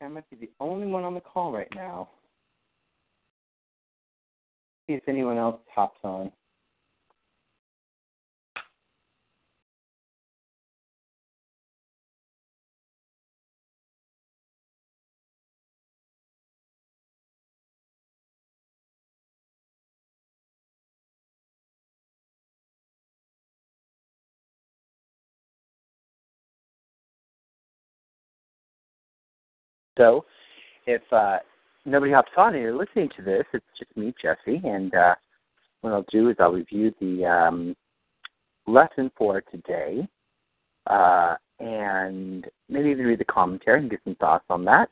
[0.00, 2.08] Like I might be the only one on the call right now.
[4.86, 6.30] See if anyone else hops on.
[29.96, 30.24] So,
[30.86, 31.38] if uh,
[31.84, 35.14] nobody hops on and you're listening to this, it's just me, Jesse, and uh,
[35.80, 37.76] what I'll do is I'll review the um,
[38.66, 40.06] lesson for today,
[40.88, 44.90] uh, and maybe even read the commentary and get some thoughts on that.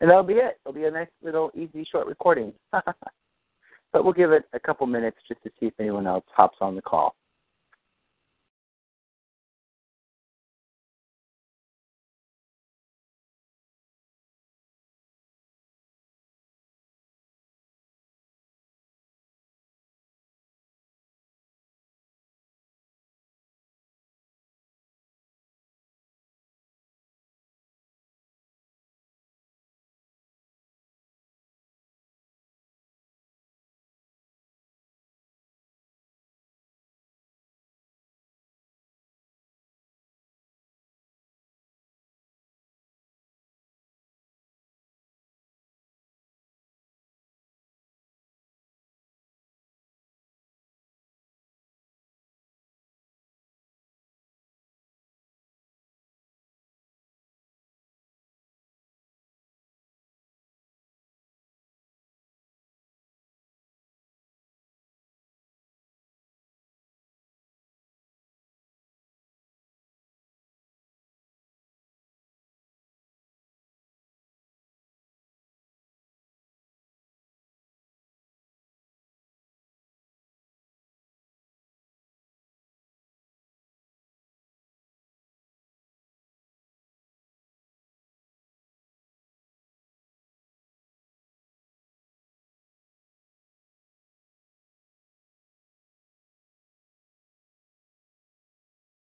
[0.00, 0.58] And that'll be it.
[0.64, 2.52] It'll be a nice little easy short recording.
[2.72, 6.74] but we'll give it a couple minutes just to see if anyone else hops on
[6.74, 7.14] the call.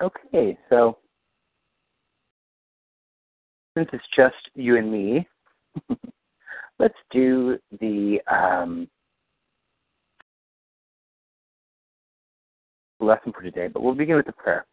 [0.01, 0.97] Okay, so
[3.77, 5.27] since it's just you and me,
[6.79, 8.87] let's do the um,
[13.01, 13.67] lesson for today.
[13.67, 14.65] But we'll begin with the prayer.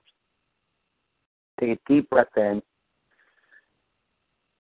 [1.61, 2.63] Take a deep breath in.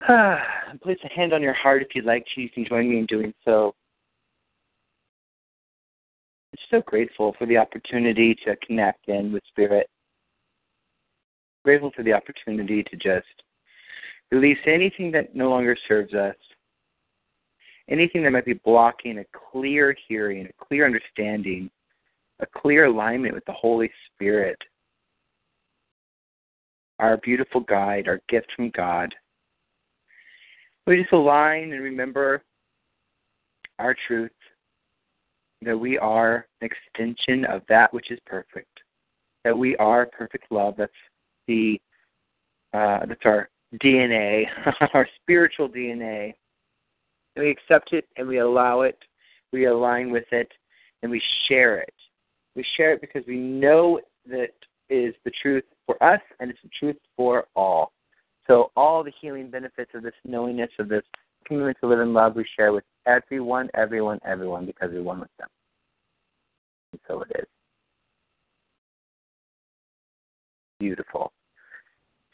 [0.82, 2.42] Place a hand on your heart if you'd like to.
[2.42, 3.76] You can join me in doing so.
[6.54, 9.90] I'm so grateful for the opportunity to connect in with Spirit
[11.64, 13.28] grateful for the opportunity to just
[14.32, 16.36] release anything that no longer serves us,
[17.90, 21.70] anything that might be blocking a clear hearing, a clear understanding,
[22.40, 24.58] a clear alignment with the Holy Spirit,
[27.00, 29.14] our beautiful guide, our gift from God.
[30.86, 32.44] We just align and remember
[33.80, 34.32] our truth
[35.62, 38.80] that we are an extension of that which is perfect,
[39.44, 40.92] that we are perfect love that's
[41.48, 41.80] the
[42.74, 43.50] uh, that's our
[43.82, 44.46] DNA,
[44.94, 46.34] our spiritual DNA.
[47.36, 48.98] And we accept it and we allow it,
[49.52, 50.52] we align with it,
[51.02, 51.94] and we share it.
[52.56, 54.54] We share it because we know that
[54.90, 57.92] is the truth for us and it's the truth for all.
[58.48, 61.04] So all the healing benefits of this knowingness of this
[61.46, 65.30] commitment to live in love we share with everyone, everyone, everyone because we're one with
[65.40, 65.48] them.
[66.92, 67.48] And so it is.
[70.84, 71.32] Beautiful.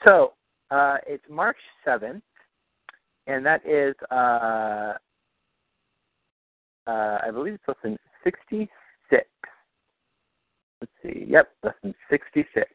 [0.04, 0.34] So
[0.72, 2.24] uh, it's March 7th,
[3.28, 4.94] and that is, uh,
[6.88, 9.28] uh, I believe it's lesson 66.
[10.82, 11.26] Let's see.
[11.28, 12.68] Yep, lesson 66.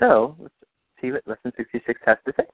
[0.00, 0.54] So let's
[1.00, 2.46] see what lesson 66 has to say.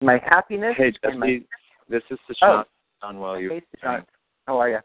[0.00, 0.74] My happiness.
[0.76, 1.16] Hey, Jesse.
[1.16, 1.40] My...
[1.88, 2.64] This is Sushant.
[3.02, 3.08] Oh.
[3.08, 3.50] On while you.
[3.50, 4.04] Hey, Sushant.
[4.46, 4.78] How are you?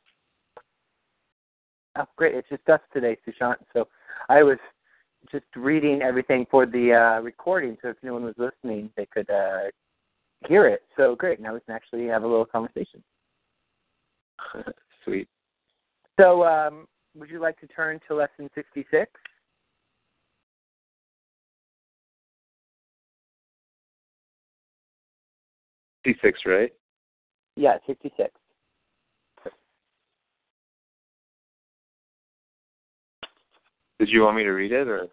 [1.98, 2.36] Oh, great.
[2.36, 3.56] It's just us today, Sushant.
[3.74, 3.88] So
[4.30, 4.58] I was
[5.32, 9.70] just reading everything for the uh, recording, so if anyone was listening, they could uh,
[10.48, 10.84] hear it.
[10.96, 11.40] So great.
[11.40, 13.04] Now we can actually have a little conversation.
[15.04, 15.28] Sweet.
[16.20, 19.12] So, um, would you like to turn to lesson 66?
[26.06, 26.72] Sixty-six, right?
[27.56, 28.30] Yeah, 66.
[34.00, 35.08] Did you want me to read it or?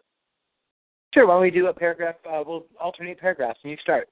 [1.12, 1.26] Sure.
[1.26, 2.16] Why don't we do a paragraph?
[2.28, 4.08] Uh, we'll alternate paragraphs, and you start.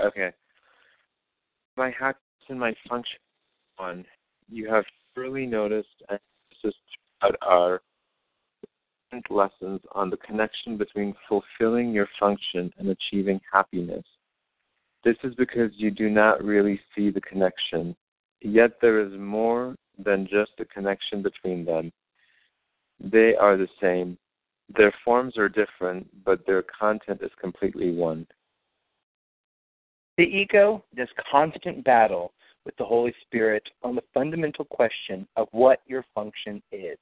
[0.00, 0.30] Okay.
[1.76, 3.18] My happiness and my function
[3.76, 4.04] one.
[4.48, 4.84] You have
[5.14, 6.78] surely noticed emphasis
[7.20, 7.80] throughout our
[9.30, 14.04] lessons on the connection between fulfilling your function and achieving happiness.
[15.04, 17.96] This is because you do not really see the connection,
[18.42, 19.74] yet there is more
[20.04, 21.92] than just a connection between them.
[23.00, 24.16] They are the same.
[24.76, 28.26] Their forms are different, but their content is completely one.
[30.16, 32.32] The ego does constant battle
[32.64, 36.98] with the Holy Spirit on the fundamental question of what your function is.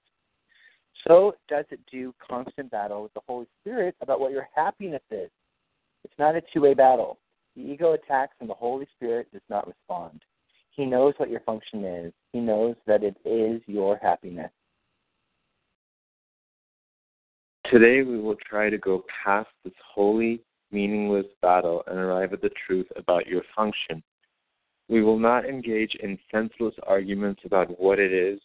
[1.07, 5.31] So does it do constant battle with the Holy Spirit about what your happiness is.
[6.05, 7.19] It's not a two way battle.
[7.57, 10.23] The ego attacks and the Holy Spirit does not respond.
[10.71, 12.13] He knows what your function is.
[12.33, 14.51] He knows that it is your happiness.
[17.75, 20.41] Today we will try to go past this wholly,
[20.71, 24.01] meaningless battle and arrive at the truth about your function.
[24.89, 28.39] We will not engage in senseless arguments about what it is.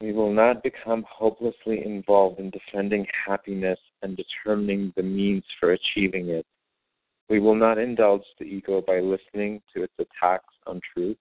[0.00, 6.28] We will not become hopelessly involved in defending happiness and determining the means for achieving
[6.28, 6.46] it.
[7.28, 11.16] We will not indulge the ego by listening to its attacks on truth.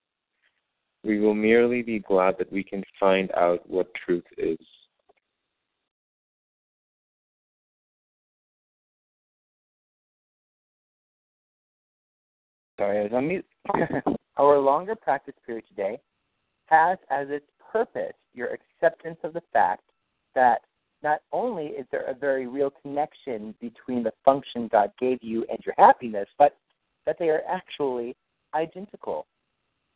[1.03, 4.59] We will merely be glad that we can find out what truth is.
[12.77, 13.45] Sorry, I was on mute.
[14.37, 15.99] Our longer practice period today
[16.65, 19.83] has as its purpose your acceptance of the fact
[20.33, 20.61] that
[21.03, 25.59] not only is there a very real connection between the function God gave you and
[25.65, 26.57] your happiness, but
[27.05, 28.15] that they are actually
[28.53, 29.25] identical.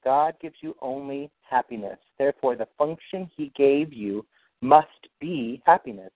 [0.04, 1.98] God gives you only happiness.
[2.18, 4.26] Therefore, the function He gave you
[4.62, 6.12] must be happiness,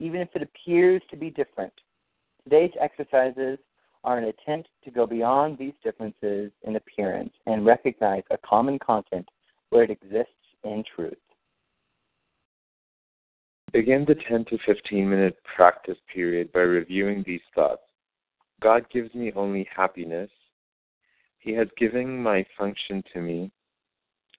[0.00, 1.72] even if it appears to be different.
[2.44, 3.58] Today's exercises
[4.06, 9.28] are an attempt to go beyond these differences in appearance and recognize a common content
[9.70, 10.32] where it exists
[10.62, 11.14] in truth.
[13.72, 17.82] Begin the 10 to 15 minute practice period by reviewing these thoughts.
[18.62, 20.30] God gives me only happiness.
[21.40, 23.50] He has given my function to me.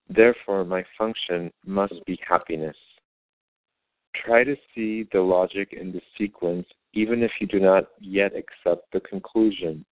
[0.09, 2.75] Therefore, my function must be happiness.
[4.25, 6.65] Try to see the logic in the sequence
[6.97, 9.85] even if you do not yet accept the conclusion.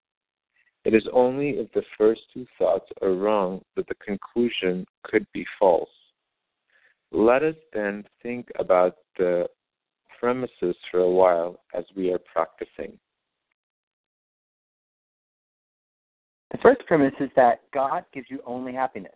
[0.86, 5.46] It is only if the first two thoughts are wrong that the conclusion could be
[5.60, 5.90] false.
[7.12, 9.48] Let us then think about the
[10.20, 12.98] premises for a while as we are practicing.
[16.52, 19.12] The first premise is that God gives you only happiness.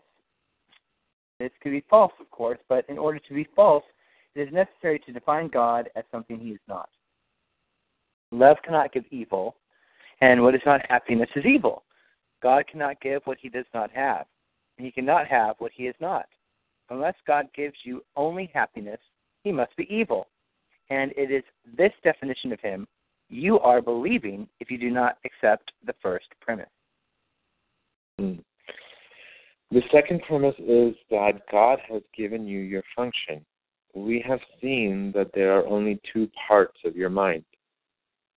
[1.39, 3.83] This could be false, of course, but in order to be false,
[4.35, 6.89] it is necessary to define God as something he is not.
[8.31, 9.55] Love cannot give evil,
[10.21, 11.83] and what is not happiness is evil.
[12.41, 14.25] God cannot give what he does not have,
[14.77, 16.25] and he cannot have what he is not.
[16.89, 18.99] Unless God gives you only happiness,
[19.43, 20.27] he must be evil.
[20.89, 21.43] And it is
[21.77, 22.87] this definition of him
[23.29, 26.65] you are believing if you do not accept the first premise.
[28.17, 28.33] Hmm.
[29.71, 33.45] The second premise is that God has given you your function.
[33.93, 37.43] We have seen that there are only two parts of your mind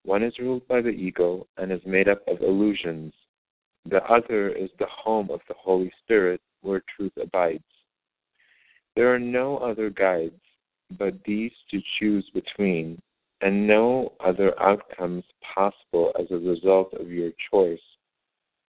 [0.05, 3.13] one is ruled by the ego and is made up of illusions.
[3.89, 7.63] The other is the home of the Holy Spirit where truth abides.
[8.95, 10.41] There are no other guides
[10.99, 13.01] but these to choose between,
[13.41, 17.81] and no other outcomes possible as a result of your choice,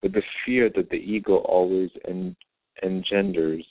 [0.03, 2.37] but the fear that the ego always en-
[2.83, 3.65] engenders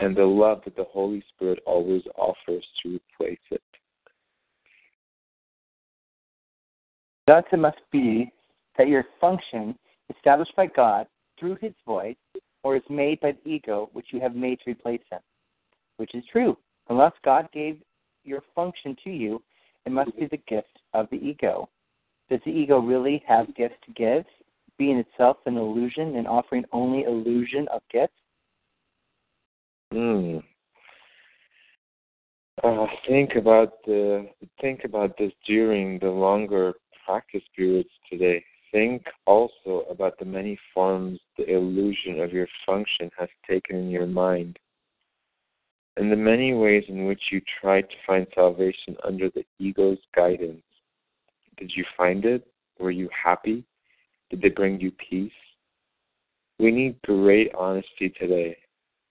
[0.00, 3.62] and the love that the Holy Spirit always offers to replace it.
[7.26, 8.30] Thus, it must be
[8.76, 9.78] that your function,
[10.14, 11.06] established by God
[11.38, 12.16] through His voice,
[12.62, 15.20] or is made by the ego, which you have made to replace Him,
[15.96, 16.56] which is true.
[16.88, 17.78] Unless God gave
[18.24, 19.42] your function to you,
[19.86, 21.68] it must be the gift of the ego.
[22.30, 24.24] Does the ego really have gifts to give,
[24.78, 28.14] being itself an illusion and offering only illusion of gifts?
[29.92, 30.38] Hmm.
[32.64, 34.28] uh, think about the
[34.60, 36.72] think about this during the longer
[37.04, 38.44] practice periods today.
[38.72, 44.06] Think also about the many forms the illusion of your function has taken in your
[44.06, 44.58] mind,
[45.96, 50.62] and the many ways in which you tried to find salvation under the ego's guidance.
[51.56, 52.46] Did you find it?
[52.80, 53.64] Were you happy?
[54.30, 55.30] Did they bring you peace?
[56.58, 58.56] We need great honesty today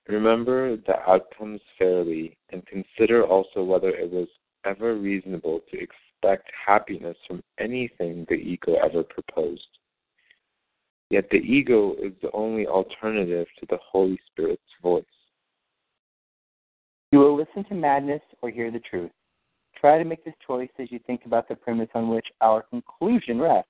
[0.08, 4.28] Remember the outcomes fairly and consider also whether it was
[4.66, 5.78] ever reasonable to
[6.24, 9.68] expect happiness from anything the ego ever proposed.
[11.10, 15.04] Yet the ego is the only alternative to the Holy Spirit's voice.
[17.12, 19.12] You will listen to madness or hear the truth.
[19.80, 23.40] Try to make this choice as you think about the premise on which our conclusion
[23.40, 23.70] rests.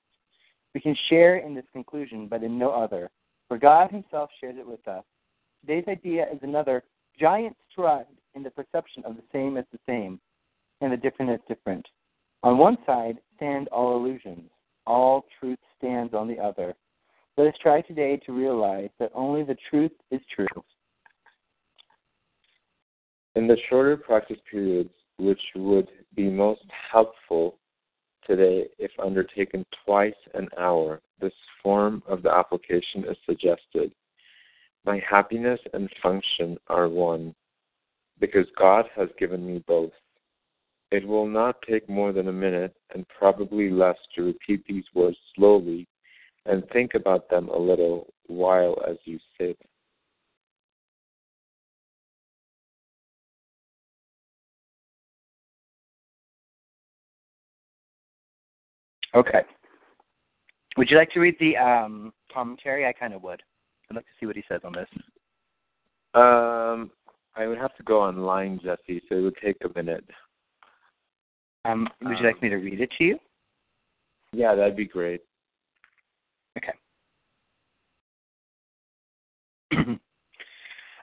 [0.74, 3.10] We can share in this conclusion, but in no other,
[3.48, 5.04] for God Himself shares it with us
[5.66, 6.82] Today's idea is another
[7.18, 10.20] giant stride in the perception of the same as the same
[10.82, 11.86] and the different as different.
[12.44, 14.50] On one side stand all illusions.
[14.86, 16.74] All truth stands on the other.
[17.38, 20.46] Let us try today to realize that only the truth is true.
[23.34, 27.56] In the shorter practice periods, which would be most helpful
[28.26, 31.32] today if undertaken twice an hour, this
[31.62, 33.90] form of the application is suggested.
[34.84, 37.34] My happiness and function are one,
[38.20, 39.92] because God has given me both.
[40.94, 45.16] It will not take more than a minute, and probably less, to repeat these words
[45.34, 45.88] slowly
[46.46, 49.58] and think about them a little while as you sit.
[59.16, 59.42] Okay.
[60.76, 62.86] Would you like to read the um, commentary?
[62.86, 63.42] I kind of would.
[63.90, 64.88] I'd like to see what he says on this.
[66.14, 66.92] Um,
[67.34, 70.08] I would have to go online, Jesse, so it would take a minute.
[71.64, 73.18] Um, would you like me to read it to you?
[74.32, 75.22] Yeah, that'd be great.
[76.58, 76.72] Okay.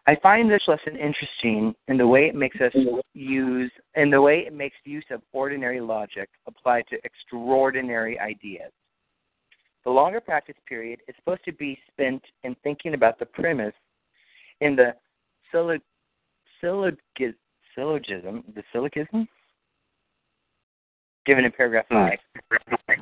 [0.08, 2.74] I find this lesson interesting in the way it makes us
[3.13, 8.72] use in the way it makes use of ordinary logic applied to extraordinary ideas.
[9.84, 13.74] The longer practice period is supposed to be spent in thinking about the premise
[14.60, 14.94] in the
[15.53, 15.82] syllog-
[16.60, 19.27] syllogism, the syllogism
[21.25, 22.10] given in paragraph hmm.
[22.90, 22.98] 5.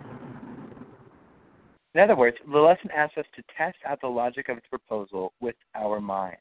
[1.95, 5.33] In other words, the lesson asks us to test out the logic of its proposal
[5.41, 6.37] with our minds.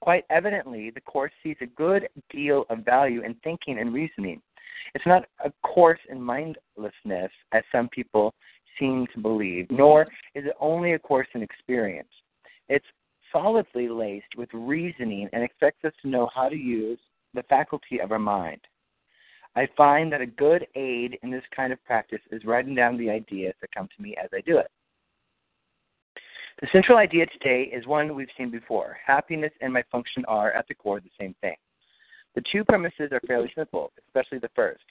[0.00, 4.42] Quite evidently, the Course sees a good deal of value in thinking and reasoning.
[4.94, 8.34] It's not a course in mindlessness, as some people
[8.78, 10.02] seem to believe, nor
[10.34, 12.08] is it only a course in experience.
[12.68, 12.84] It's
[13.32, 16.98] solidly laced with reasoning and expects us to know how to use
[17.32, 18.60] the faculty of our mind.
[19.56, 23.10] I find that a good aid in this kind of practice is writing down the
[23.10, 24.70] ideas that come to me as I do it.
[26.60, 28.96] The central idea today is one we've seen before.
[29.04, 31.56] Happiness and my function are, at the core, the same thing.
[32.34, 34.84] The two premises are fairly simple, especially the first.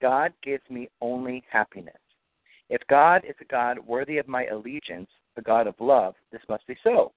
[0.00, 1.96] God gives me only happiness.
[2.70, 6.66] If God is a God worthy of my allegiance, a God of love, this must
[6.66, 7.12] be so.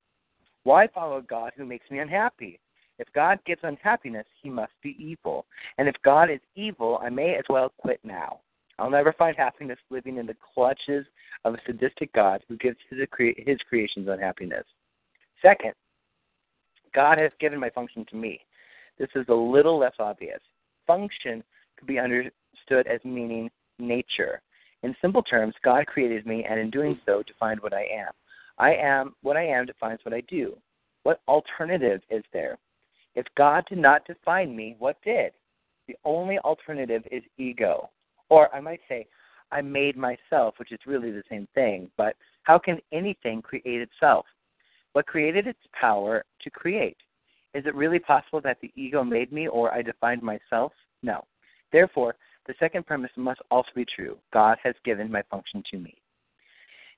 [0.64, 2.60] Why follow a God who makes me unhappy?
[3.02, 5.48] If God gives unhappiness, he must be evil.
[5.80, 8.42] And if God is evil, I may as well quit now.
[8.78, 11.08] I'll never find happiness living in the clutches
[11.44, 13.00] of a sadistic God who gives his,
[13.38, 14.66] his creations unhappiness.
[15.42, 15.74] Second,
[16.94, 18.40] God has given my function to me.
[19.00, 20.40] This is a little less obvious.
[20.86, 21.44] Function
[21.78, 24.44] could be understood as meaning nature.
[24.84, 28.12] In simple terms, God created me, and in doing so, defined what I am.
[28.60, 30.56] I am what I am defines what I do.
[31.02, 32.60] What alternative is there?
[33.16, 35.34] If God did not define me, what did?
[35.88, 37.90] The only alternative is ego.
[38.30, 39.08] Or I might say,
[39.52, 41.90] I made myself, which is really the same thing.
[41.98, 44.26] But how can anything create itself?
[44.94, 46.98] What created its power to create?
[47.54, 50.72] Is it really possible that the ego made me or I defined myself?
[51.04, 51.26] No.
[51.72, 52.16] Therefore,
[52.48, 54.18] the second premise must also be true.
[54.34, 55.96] God has given my function to me.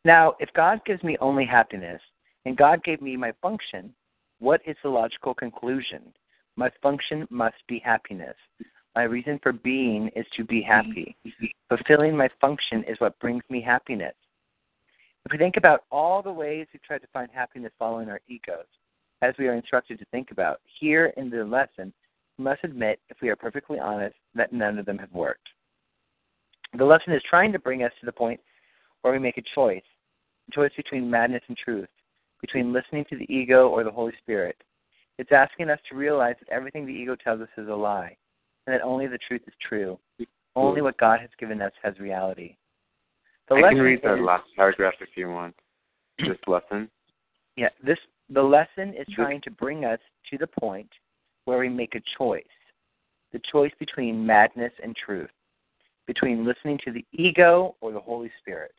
[0.05, 2.01] Now, if God gives me only happiness
[2.46, 3.93] and God gave me my function,
[4.44, 6.02] what is the logical conclusion?
[6.58, 8.36] My function must be happiness.
[8.94, 11.16] My reason for being is to be happy.
[11.70, 14.14] Fulfilling my function is what brings me happiness.
[15.26, 18.66] If we think about all the ways we try to find happiness following our egos,
[19.22, 21.94] as we are instructed to think about, here in the lesson,
[22.38, 25.48] we must admit, if we are perfectly honest, that none of them have worked.
[26.78, 28.42] The lesson is trying to bring us to the point
[29.04, 29.84] where we make a choice
[30.50, 31.88] a choice between madness and truth,
[32.44, 34.58] between listening to the ego or the Holy Spirit.
[35.18, 38.18] It's asking us to realize that everything the ego tells us is a lie.
[38.68, 39.98] and that only the truth is true.
[40.56, 42.56] Only what God has given us has reality.
[43.50, 45.56] The I can read that is, last paragraph if you want.
[46.20, 46.90] This lesson.
[47.56, 47.98] Yeah, this
[48.30, 50.90] the lesson is trying to bring us to the point
[51.46, 52.44] where we make a choice.
[53.32, 55.32] The choice between madness and truth,
[56.08, 58.76] between listening to the ego or the Holy Spirit.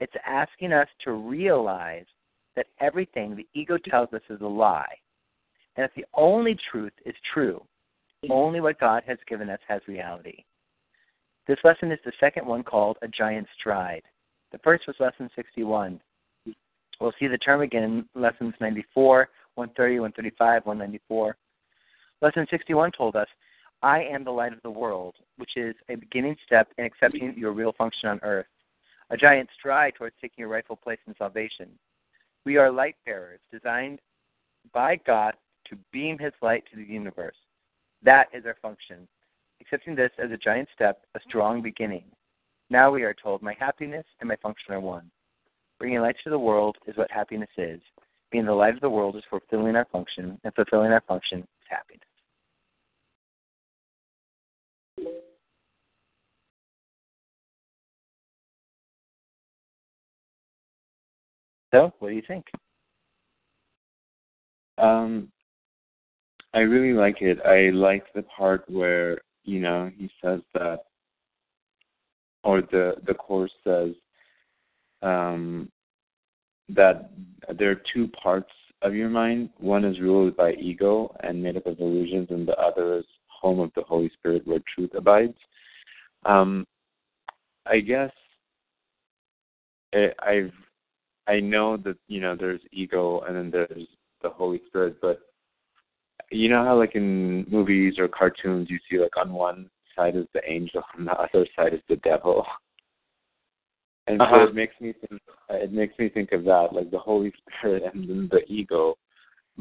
[0.00, 2.06] It's asking us to realize
[2.56, 4.94] that everything the ego tells us is a lie.
[5.76, 7.62] And that the only truth is true.
[8.30, 10.44] Only what God has given us has reality.
[11.48, 14.02] This lesson is the second one called A Giant Stride.
[14.52, 16.00] The first was lesson 61.
[17.00, 21.36] We'll see the term again in lessons 94, 130, 135, 194.
[22.20, 23.26] Lesson 61 told us,
[23.82, 27.52] I am the light of the world, which is a beginning step in accepting your
[27.52, 28.46] real function on earth,
[29.10, 31.70] a giant stride towards taking your rightful place in salvation.
[32.44, 34.00] We are light bearers, designed
[34.72, 35.34] by God
[35.68, 37.36] to beam His light to the universe.
[38.02, 39.06] That is our function.
[39.60, 42.04] Accepting this as a giant step, a strong beginning.
[42.68, 45.10] Now we are told, My happiness and my function are one.
[45.78, 47.80] Bringing light to the world is what happiness is.
[48.32, 51.68] Being the light of the world is fulfilling our function, and fulfilling our function is
[51.68, 52.06] happiness.
[61.72, 62.44] So, what do you think?
[64.78, 65.28] Um,
[66.54, 67.38] I really like it.
[67.44, 70.80] I like the part where you know he says that,
[72.44, 73.90] or the the course says
[75.02, 75.70] um,
[76.68, 77.10] that
[77.58, 78.50] there are two parts
[78.82, 79.50] of your mind.
[79.58, 83.60] One is ruled by ego and made up of illusions, and the other is home
[83.60, 85.36] of the Holy Spirit, where truth abides.
[86.26, 86.66] Um,
[87.66, 88.10] I guess
[89.92, 90.52] it, I've
[91.28, 93.86] I know that you know there's ego and then there's
[94.22, 95.20] the Holy Spirit, but
[96.30, 100.26] you know how like in movies or cartoons you see like on one side is
[100.32, 102.44] the angel and the other side is the devil.
[104.08, 104.46] And uh-huh.
[104.46, 107.84] so it makes me think it makes me think of that, like the Holy Spirit
[107.94, 108.96] and then the ego.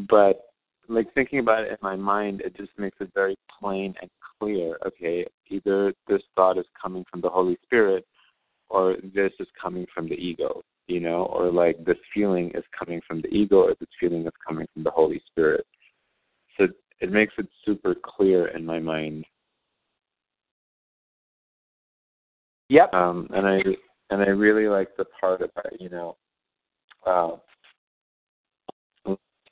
[0.09, 0.41] But
[0.89, 4.09] like thinking about it in my mind, it just makes it very plain and
[4.39, 4.79] clear.
[4.85, 8.03] Okay, either this thought is coming from the Holy Spirit
[8.69, 12.99] or this is coming from the ego, you know, or like this feeling is coming
[13.07, 15.65] from the ego or this feeling is coming from the Holy Spirit.
[16.57, 16.67] So
[16.99, 19.25] it makes it super clear in my mind.
[22.67, 22.93] Yep.
[22.93, 23.61] Um, and I
[24.09, 26.17] and I really like the part about you know,
[27.07, 27.31] uh,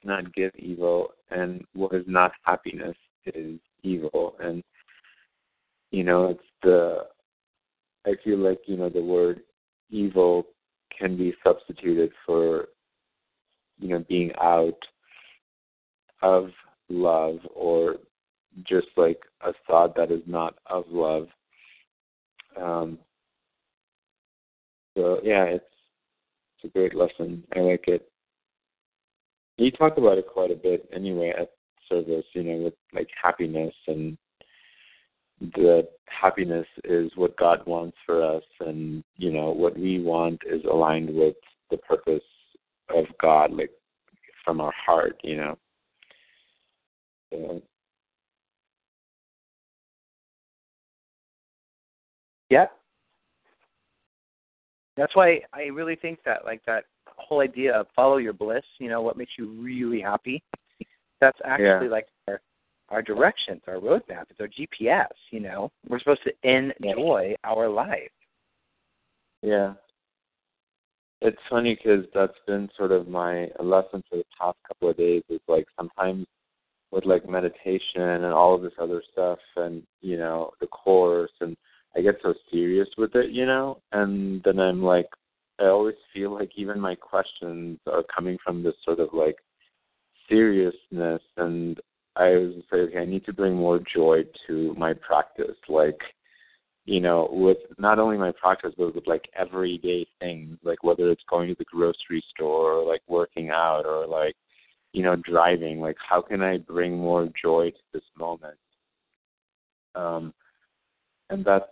[0.04, 4.62] not give evil, and what is not happiness is evil, and
[5.91, 7.06] you know it's the.
[8.06, 9.41] I feel like you know the word
[9.89, 10.45] evil
[10.99, 12.67] can be substituted for
[13.79, 14.77] you know being out
[16.21, 16.49] of
[16.89, 17.95] love or
[18.67, 21.27] just like a thought that is not of love.
[22.59, 22.99] Um,
[24.95, 25.65] so yeah, it's
[26.57, 27.43] it's a great lesson.
[27.55, 28.12] I like it.
[29.57, 31.51] You talk about it quite a bit anyway at
[31.88, 34.17] service, you know, with like happiness and
[35.39, 40.62] that happiness is what God wants for us and, you know, what we want is
[40.69, 41.36] aligned with
[41.71, 42.23] the purpose
[42.93, 43.71] of God, like
[44.43, 45.58] from our heart, you know.
[47.32, 47.62] So,
[52.49, 52.65] yeah.
[54.97, 58.89] That's why I really think that like that whole idea of follow your bliss, you
[58.89, 60.43] know, what makes you really happy.
[61.21, 61.91] That's actually yeah.
[61.91, 62.08] like
[62.89, 65.71] our directions, our roadmap, it's our GPS, you know.
[65.88, 68.12] We're supposed to enjoy our life.
[69.41, 69.73] Yeah.
[71.21, 75.23] It's funny because that's been sort of my lesson for the past couple of days
[75.30, 76.25] is like sometimes
[76.91, 81.56] with like meditation and all of this other stuff and you know the course and
[81.95, 85.08] I get so serious with it, you know, and then I'm like
[85.60, 89.36] I always feel like even my questions are coming from this sort of like
[90.30, 91.80] seriousness and
[92.19, 95.55] I was say, okay, I need to bring more joy to my practice.
[95.69, 95.99] Like,
[96.86, 101.23] you know, with not only my practice but with like everyday things, like whether it's
[101.29, 104.36] going to the grocery store or like working out or like
[104.91, 108.58] you know, driving, like how can I bring more joy to this moment?
[109.95, 110.34] Um
[111.29, 111.71] and that's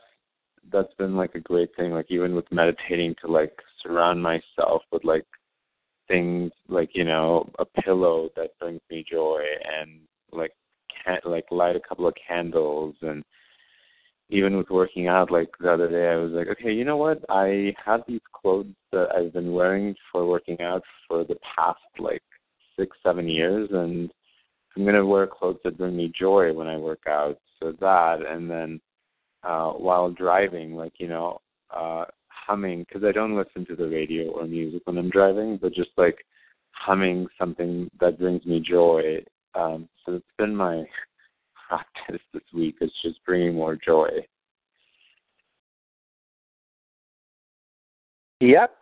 [0.71, 5.03] that's been like a great thing, like even with meditating to like surround myself with
[5.03, 5.25] like
[6.07, 9.41] things like, you know, a pillow that brings me joy
[9.81, 10.16] and like like
[11.57, 13.23] light a couple of candles and
[14.29, 17.23] even with working out like the other day I was like, okay, you know what?
[17.29, 22.23] I have these clothes that I've been wearing for working out for the past like
[22.77, 24.11] six, seven years, and
[24.75, 27.37] I'm gonna wear clothes that bring me joy when I work out.
[27.59, 28.81] so that, and then
[29.43, 31.39] uh, while driving, like you know,
[31.75, 35.73] uh, humming because I don't listen to the radio or music when I'm driving, but
[35.73, 36.17] just like
[36.71, 39.23] humming something that brings me joy.
[39.55, 40.83] Um, so it's been my
[41.67, 42.75] practice this week.
[42.82, 44.10] is just bringing more joy.
[48.39, 48.75] Yep.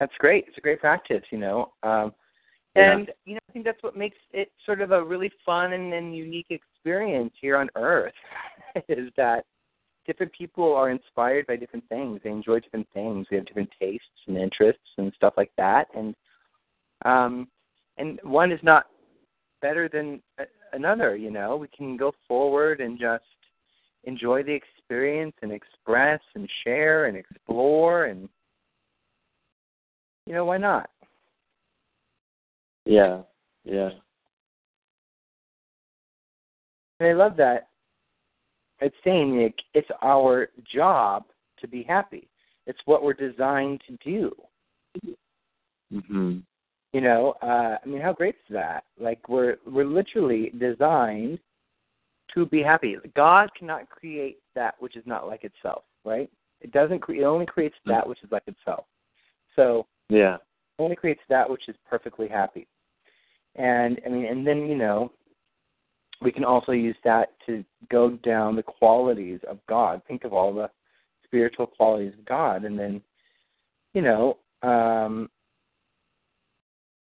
[0.00, 0.46] That's great.
[0.48, 1.72] It's a great practice, you know.
[1.84, 2.12] Um,
[2.74, 3.14] and yeah.
[3.24, 6.16] you know, I think that's what makes it sort of a really fun and, and
[6.16, 8.12] unique experience here on Earth
[8.88, 9.44] is that
[10.06, 12.20] different people are inspired by different things.
[12.24, 13.26] They enjoy different things.
[13.30, 15.86] We have different tastes and interests and stuff like that.
[15.94, 16.16] And
[17.04, 17.48] um,
[17.98, 18.86] and one is not
[19.60, 20.22] better than
[20.72, 21.16] another.
[21.16, 23.24] You know, we can go forward and just
[24.04, 28.28] enjoy the experience and express and share and explore and
[30.26, 30.88] you know why not?
[32.84, 33.22] Yeah,
[33.64, 33.90] yeah.
[37.00, 37.68] And I love that.
[38.80, 41.24] It's saying like, it's our job
[41.60, 42.28] to be happy.
[42.66, 44.32] It's what we're designed to do.
[45.92, 46.38] Mm-hmm.
[46.92, 48.84] You know, uh, I mean, how great is that?
[49.00, 51.38] Like we're we're literally designed
[52.34, 52.96] to be happy.
[53.16, 56.30] God cannot create that which is not like itself, right?
[56.60, 57.00] It doesn't.
[57.00, 57.92] Cre- it only creates mm-hmm.
[57.92, 58.84] that which is like itself.
[59.56, 60.36] So yeah,
[60.78, 62.66] only creates that which is perfectly happy.
[63.56, 65.12] And I mean, and then you know,
[66.20, 70.02] we can also use that to go down the qualities of God.
[70.06, 70.70] Think of all the
[71.24, 73.00] spiritual qualities of God, and then,
[73.94, 75.30] you know, um,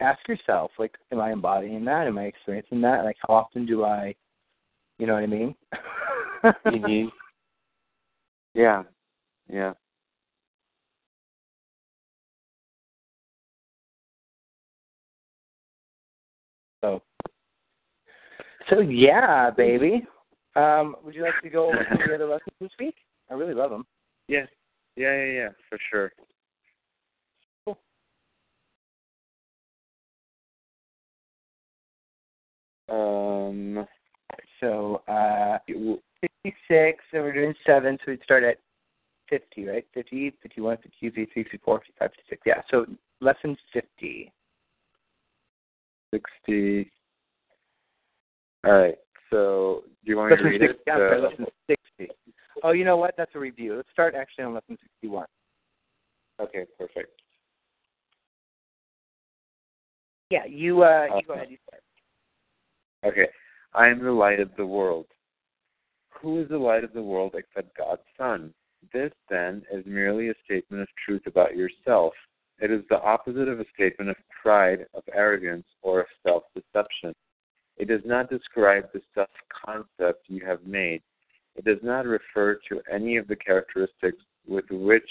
[0.01, 2.07] ask yourself, like, am I embodying that?
[2.07, 3.05] Am I experiencing that?
[3.05, 4.15] Like, how often do I,
[4.99, 5.55] you know what I mean?
[6.45, 7.09] mm-hmm.
[8.55, 8.83] Yeah,
[9.49, 9.75] yeah.
[16.81, 17.03] So,
[18.69, 20.05] so yeah, baby.
[20.57, 22.97] Um, would you like to go over the other lessons this week?
[23.31, 23.87] I really love them.
[24.27, 24.47] Yeah,
[24.97, 26.11] yeah, yeah, yeah, for sure.
[32.88, 33.87] Um.
[34.61, 37.05] So, uh, fifty-six.
[37.11, 37.98] So we're doing seven.
[38.05, 38.59] So we'd start at
[39.29, 39.87] fifty, right?
[39.94, 42.42] 50, 51, 52, 53, 54, 55, 56.
[42.46, 42.62] Yeah.
[42.70, 42.87] So
[43.20, 44.33] lesson fifty.
[46.12, 46.90] 60.
[48.64, 48.96] All right.
[49.31, 50.90] So, do you want me lesson to read 60, it?
[50.90, 51.46] uh, lesson
[51.98, 52.14] 60.
[52.64, 53.14] Oh, you know what?
[53.16, 53.77] That's a review.
[53.77, 55.27] Let's start actually on lesson 61.
[56.40, 57.20] Okay, perfect.
[60.31, 61.51] Yeah, you uh, you go ahead.
[61.51, 61.83] You start.
[63.05, 63.29] Okay.
[63.75, 65.07] I am the light of the world.
[66.21, 68.53] Who is the light of the world except God's Son?
[68.93, 72.15] This, then, is merely a statement of truth about yourself.
[72.61, 77.15] It is the opposite of a statement of pride, of arrogance, or of self deception.
[77.77, 79.29] It does not describe the self
[79.65, 81.03] concept you have made.
[81.55, 85.09] It does not refer to any of the characteristics with which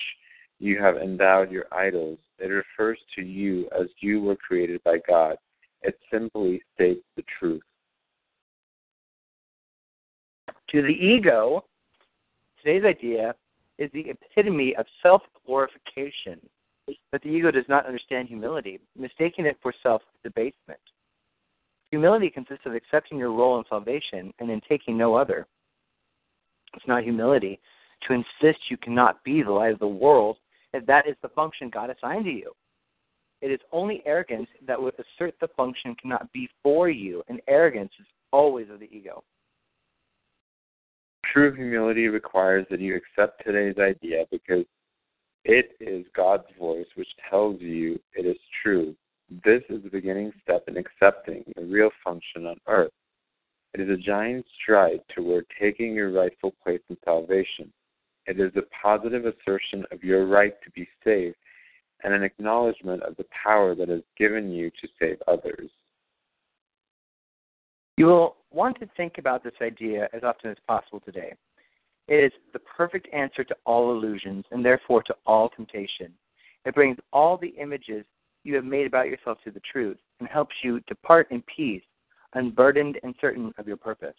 [0.59, 2.19] you have endowed your idols.
[2.39, 5.37] It refers to you as you were created by God.
[5.83, 7.61] It simply states the truth.
[10.71, 11.63] To the ego,
[12.63, 13.35] today's idea
[13.77, 16.39] is the epitome of self glorification
[17.11, 20.79] but the ego does not understand humility, mistaking it for self debasement.
[21.91, 25.47] Humility consists of accepting your role in salvation and in taking no other.
[26.73, 27.59] It's not humility
[28.07, 30.37] to insist you cannot be the light of the world,
[30.73, 32.51] if that is the function God assigned to you.
[33.41, 37.91] It is only arrogance that would assert the function cannot be for you, and arrogance
[37.99, 39.23] is always of the ego.
[41.33, 44.65] True humility requires that you accept today's idea because
[45.43, 48.95] it is God's voice which tells you it is true.
[49.43, 52.91] This is the beginning step in accepting the real function on earth.
[53.73, 57.71] It is a giant stride toward taking your rightful place in salvation.
[58.25, 61.35] It is a positive assertion of your right to be saved
[62.03, 65.69] and an acknowledgement of the power that is given you to save others.
[67.97, 71.33] You will want to think about this idea as often as possible today.
[72.07, 76.13] It is the perfect answer to all illusions and therefore to all temptation.
[76.63, 78.05] It brings all the images
[78.43, 81.83] you have made about yourself to the truth and helps you depart in peace,
[82.35, 84.15] unburdened and certain of your purpose.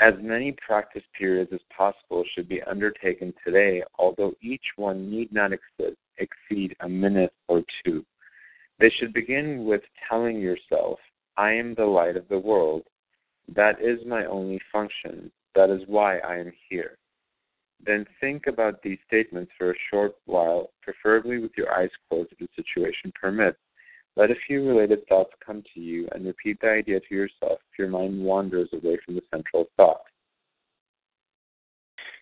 [0.00, 5.50] As many practice periods as possible should be undertaken today, although each one need not
[6.18, 8.04] exceed a minute or two.
[8.78, 11.00] They should begin with telling yourself,
[11.38, 12.82] I am the light of the world.
[13.54, 15.30] That is my only function.
[15.54, 16.98] That is why I am here.
[17.86, 22.38] Then think about these statements for a short while, preferably with your eyes closed if
[22.38, 23.58] the situation permits.
[24.16, 27.78] Let a few related thoughts come to you and repeat the idea to yourself if
[27.78, 30.02] your mind wanders away from the central thought.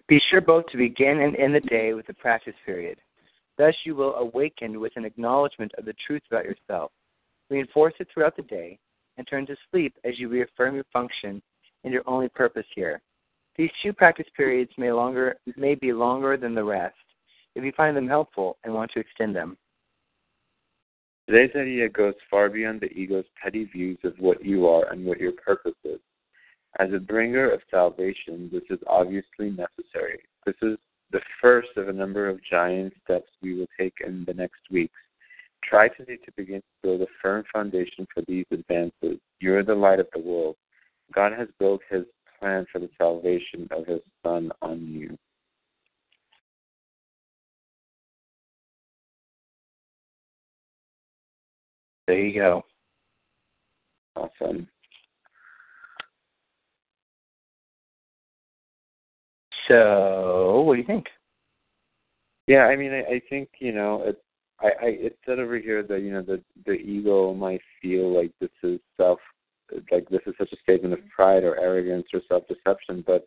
[0.08, 2.98] Be sure both to begin and end the day with a practice period.
[3.56, 6.92] Thus, you will awaken with an acknowledgement of the truth about yourself.
[7.48, 8.78] Reinforce it throughout the day
[9.16, 11.42] and turn to sleep as you reaffirm your function
[11.84, 13.00] and your only purpose here.
[13.56, 16.94] These two practice periods may longer may be longer than the rest
[17.54, 19.56] if you find them helpful and want to extend them.
[21.28, 25.18] Today's idea goes far beyond the ego's petty views of what you are and what
[25.18, 25.98] your purpose is.
[26.78, 30.20] As a bringer of salvation, this is obviously necessary.
[30.44, 30.76] This is
[31.10, 34.94] the first of a number of giant steps we will take in the next weeks.
[35.68, 39.18] Try today to begin to build a firm foundation for these advances.
[39.40, 40.56] You are the light of the world.
[41.12, 42.04] God has built his
[42.38, 45.16] plan for the salvation of his Son on you.
[52.06, 52.62] There you go.
[54.14, 54.68] Awesome.
[59.68, 61.06] So, what do you think?
[62.46, 64.22] Yeah, I mean, I, I think you know, it,
[64.60, 68.32] I, I it said over here that you know the the ego might feel like
[68.40, 69.18] this is self,
[69.90, 73.26] like this is such a statement of pride or arrogance or self deception, but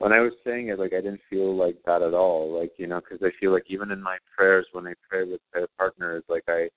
[0.00, 2.58] when I was saying it, like I didn't feel like that at all.
[2.58, 5.40] Like you know, because I feel like even in my prayers when I pray with
[5.54, 6.68] my partners, like I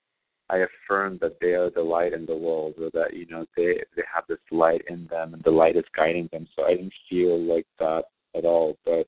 [0.49, 3.81] I affirm that they are the light in the world, or that you know they
[3.95, 6.47] they have this light in them, and the light is guiding them.
[6.53, 8.03] So I didn't feel like that
[8.35, 8.77] at all.
[8.83, 9.07] But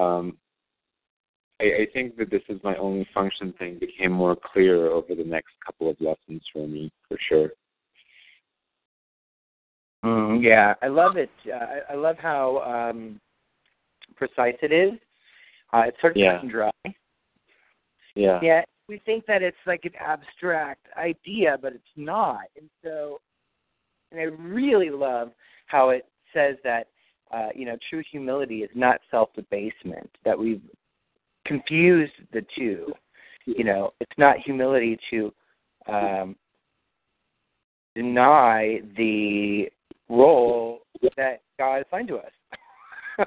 [0.00, 0.38] um,
[1.60, 5.24] I, I think that this is my only function thing became more clear over the
[5.24, 7.50] next couple of lessons for me, for sure.
[10.04, 11.30] Mm, yeah, I love it.
[11.46, 12.58] Uh, I, I love how
[12.90, 13.20] um,
[14.16, 14.98] precise it is.
[15.72, 16.34] Uh, it's sort of yeah.
[16.34, 16.70] cut and dry.
[18.14, 18.38] Yeah.
[18.42, 22.44] Yeah, we think that it's like an abstract idea, but it's not.
[22.56, 23.20] And so,
[24.10, 25.32] and I really love
[25.66, 26.88] how it says that
[27.32, 30.08] uh, you know true humility is not self debasement.
[30.24, 30.62] That we've
[31.46, 32.92] confused the two.
[33.46, 35.32] You know, it's not humility to
[35.88, 36.36] um,
[37.94, 39.68] deny the
[40.08, 40.80] role
[41.16, 42.32] that God assigned to us.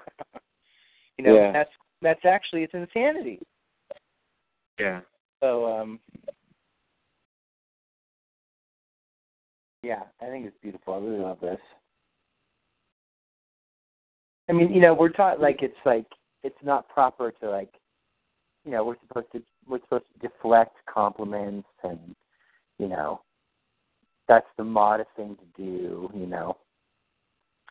[1.18, 1.52] you know, Yeah.
[1.52, 3.40] that's that's actually it's insanity.
[4.80, 5.02] Yeah.
[5.42, 6.00] So um
[9.84, 10.94] yeah, I think it's beautiful.
[10.94, 11.60] I really love this.
[14.50, 16.06] I mean, you know, we're taught like it's like
[16.44, 17.70] it's not proper to like
[18.66, 22.16] you know, we're supposed to we're supposed to deflect compliments and
[22.78, 23.22] you know
[24.28, 26.56] that's the modest thing to do, you know.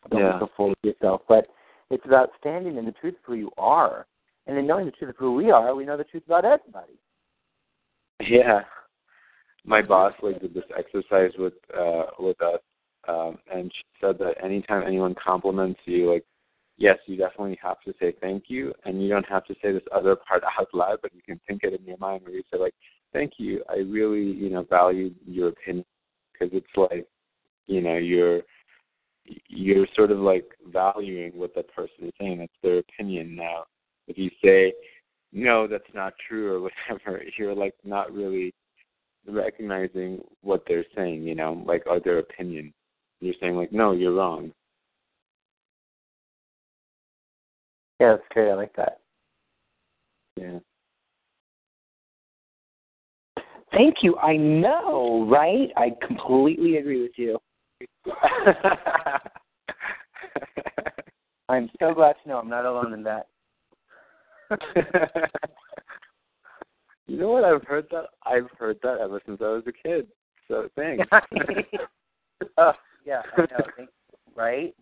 [0.09, 0.33] Don't Yeah.
[0.33, 1.21] be so full of yourself.
[1.27, 1.47] But
[1.89, 4.05] it's about standing in the truth of who you are.
[4.45, 6.99] And then knowing the truth of who we are, we know the truth about everybody.
[8.19, 8.65] Yeah.
[9.65, 12.59] My boss like did this exercise with uh with us
[13.07, 16.25] um and she said that anytime anyone compliments you like
[16.79, 19.83] yes you definitely have to say thank you and you don't have to say this
[19.93, 22.59] other part out loud but you can think it in your mind where you say
[22.59, 22.73] like
[23.13, 25.85] thank you I really you know value your opinion
[26.33, 27.07] because it's like
[27.67, 28.41] you know you're
[29.47, 33.65] you're sort of like valuing what that person is saying it's their opinion now
[34.07, 34.73] if you say
[35.31, 38.53] no that's not true or whatever you're like not really
[39.27, 42.73] recognizing what they're saying, you know, like or their opinion.
[43.19, 44.51] You're saying like, no, you're wrong.
[47.99, 48.49] Yeah, that's great.
[48.49, 48.99] I like that.
[50.35, 50.59] Yeah.
[53.71, 54.17] Thank you.
[54.17, 55.69] I know, right?
[55.77, 57.37] I completely agree with you.
[61.49, 63.27] I'm so glad to know I'm not alone in that.
[67.07, 67.43] you know what?
[67.43, 68.05] I've heard that.
[68.25, 70.07] I've heard that ever since I was a kid.
[70.47, 71.07] So thanks.
[72.57, 72.73] oh,
[73.05, 73.65] yeah, I know.
[74.35, 74.73] Right?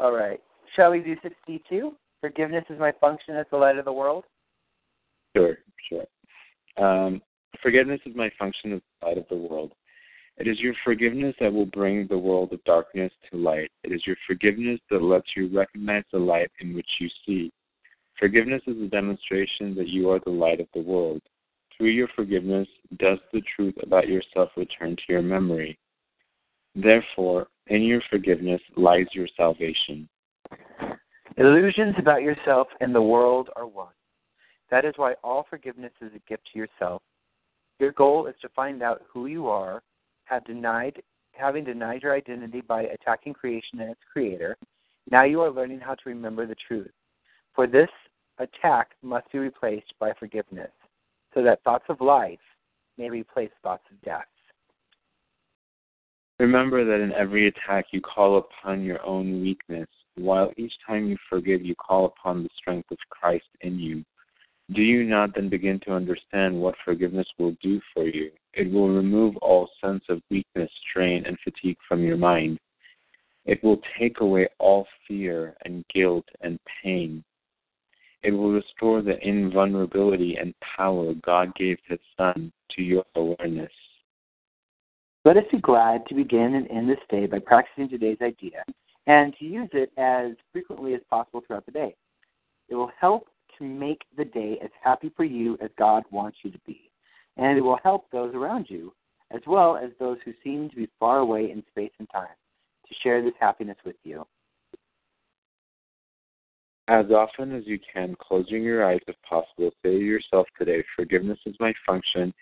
[0.00, 0.40] All right.
[0.74, 1.92] Shall we do 62?
[2.22, 4.24] Forgiveness is my function as the light of the world.
[5.36, 5.58] Sure,
[5.88, 6.06] sure.
[6.82, 7.20] Um,
[7.62, 9.72] forgiveness is my function as the light of the world.
[10.38, 13.70] It is your forgiveness that will bring the world of darkness to light.
[13.84, 17.52] It is your forgiveness that lets you recognize the light in which you see.
[18.18, 21.20] Forgiveness is a demonstration that you are the light of the world.
[21.76, 25.78] Through your forgiveness, does the truth about yourself return to your memory.
[26.74, 30.08] Therefore, in your forgiveness lies your salvation.
[31.36, 33.94] Illusions about yourself and the world are one.
[34.70, 37.02] That is why all forgiveness is a gift to yourself.
[37.78, 39.82] Your goal is to find out who you are,
[40.24, 41.02] have denied
[41.32, 44.56] having denied your identity by attacking creation and its creator.
[45.10, 46.90] Now you are learning how to remember the truth.
[47.54, 47.88] For this
[48.38, 50.70] attack must be replaced by forgiveness.
[51.32, 52.40] so that thoughts of life
[52.98, 54.26] may replace thoughts of death.
[56.40, 61.18] Remember that in every attack you call upon your own weakness, while each time you
[61.28, 64.02] forgive, you call upon the strength of Christ in you.
[64.72, 68.30] Do you not then begin to understand what forgiveness will do for you?
[68.54, 72.58] It will remove all sense of weakness, strain, and fatigue from your mind.
[73.44, 77.22] It will take away all fear and guilt and pain.
[78.22, 83.72] It will restore the invulnerability and power God gave His Son to your awareness.
[85.24, 88.64] Let us be glad to begin and end this day by practicing today's idea
[89.06, 91.94] and to use it as frequently as possible throughout the day.
[92.70, 93.28] It will help
[93.58, 96.90] to make the day as happy for you as God wants you to be,
[97.36, 98.94] and it will help those around you,
[99.30, 102.28] as well as those who seem to be far away in space and time,
[102.88, 104.26] to share this happiness with you.
[106.88, 111.38] As often as you can, closing your eyes if possible, say to yourself today, Forgiveness
[111.44, 112.32] is my function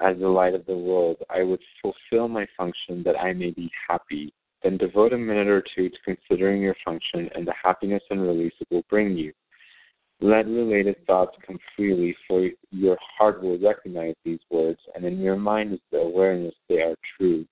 [0.00, 1.16] as the light of the world.
[1.30, 4.32] I would fulfill my function that I may be happy.
[4.62, 8.52] Then devote a minute or two to considering your function and the happiness and release
[8.60, 9.32] it will bring you.
[10.20, 15.36] Let related thoughts come freely, for your heart will recognize these words, and in your
[15.36, 17.46] mind is the awareness they are true.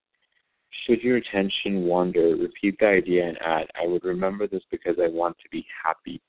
[0.85, 5.09] Should your attention wander, repeat the idea and add, I would remember this because I
[5.09, 6.21] want to be happy.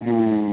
[0.00, 0.43] Hmm.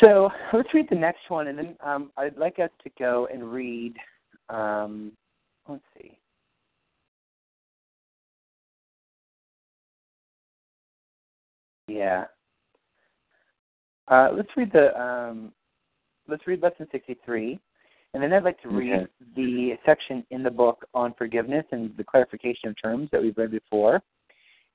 [0.00, 3.52] So let's read the next one, and then um, I'd like us to go and
[3.52, 3.94] read.
[4.48, 5.12] Um,
[5.68, 6.18] let's see.
[11.86, 12.24] Yeah.
[14.08, 14.98] Uh, let's read the.
[15.00, 15.52] Um,
[16.28, 17.60] let's read lesson sixty-three,
[18.14, 19.06] and then I'd like to read Okay.
[19.36, 23.50] the section in the book on forgiveness and the clarification of terms that we've read
[23.50, 24.02] before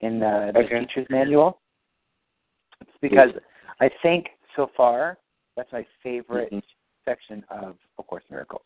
[0.02, 0.82] in uh, the Okay.
[0.82, 1.60] teacher's manual.
[2.82, 3.32] It's because
[3.80, 5.18] I think so far
[5.56, 6.64] that's my favorite Mhm.
[7.06, 8.66] section of A Course in Miracles.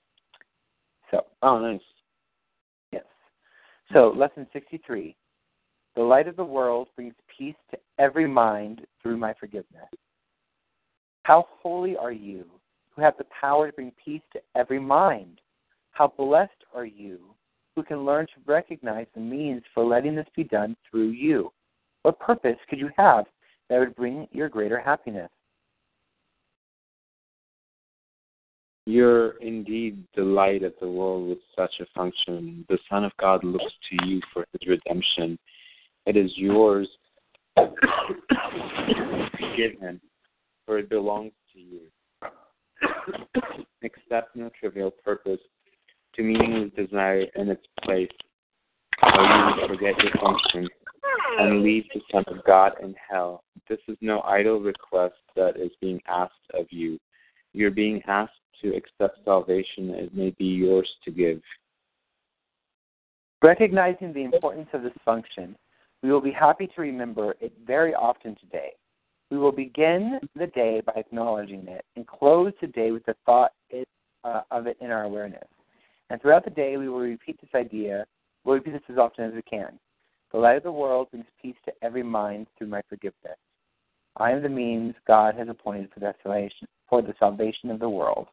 [1.12, 1.84] So, Oh, nice.
[2.92, 3.06] yes.
[3.92, 5.16] So, lesson 63
[5.96, 9.90] The light of the world brings peace to every mind through my forgiveness.
[11.24, 12.50] How holy are you
[12.92, 15.42] who have the power to bring peace to every mind?
[15.92, 17.36] How blessed are you
[17.76, 21.52] who can learn to recognize the means for letting this be done through you?
[22.04, 23.26] What purpose could you have
[23.70, 25.32] that would bring your greater happiness?
[28.90, 32.66] You're indeed the light of the world with such a function.
[32.70, 35.38] The Son of God looks to you for his redemption.
[36.08, 36.90] It is yours.
[39.56, 40.02] Give him,
[40.66, 41.82] for it belongs to you.
[43.84, 45.42] Accept no trivial purpose
[46.16, 48.10] to meaningless desire in its place,
[49.04, 50.68] or you will forget your function
[51.38, 53.44] and leave the Son of God in hell.
[53.70, 56.98] This is no idle request that is being asked of you.
[57.54, 61.42] You're being asked to accept salvation, it may be yours to give.
[63.42, 65.56] Recognizing the importance of this function,
[66.04, 68.72] we will be happy to remember it very often today.
[69.32, 73.52] We will begin the day by acknowledging it and close the day with the thought
[73.70, 73.88] it,
[74.24, 75.48] uh, of it in our awareness.
[76.10, 78.06] And throughout the day, we will repeat this idea.
[78.44, 79.80] We'll repeat this as often as we can.
[80.32, 83.38] The light of the world brings peace to every mind through my forgiveness.
[84.18, 87.90] I am the means God has appointed for the salvation, for the salvation of the
[87.90, 88.28] world.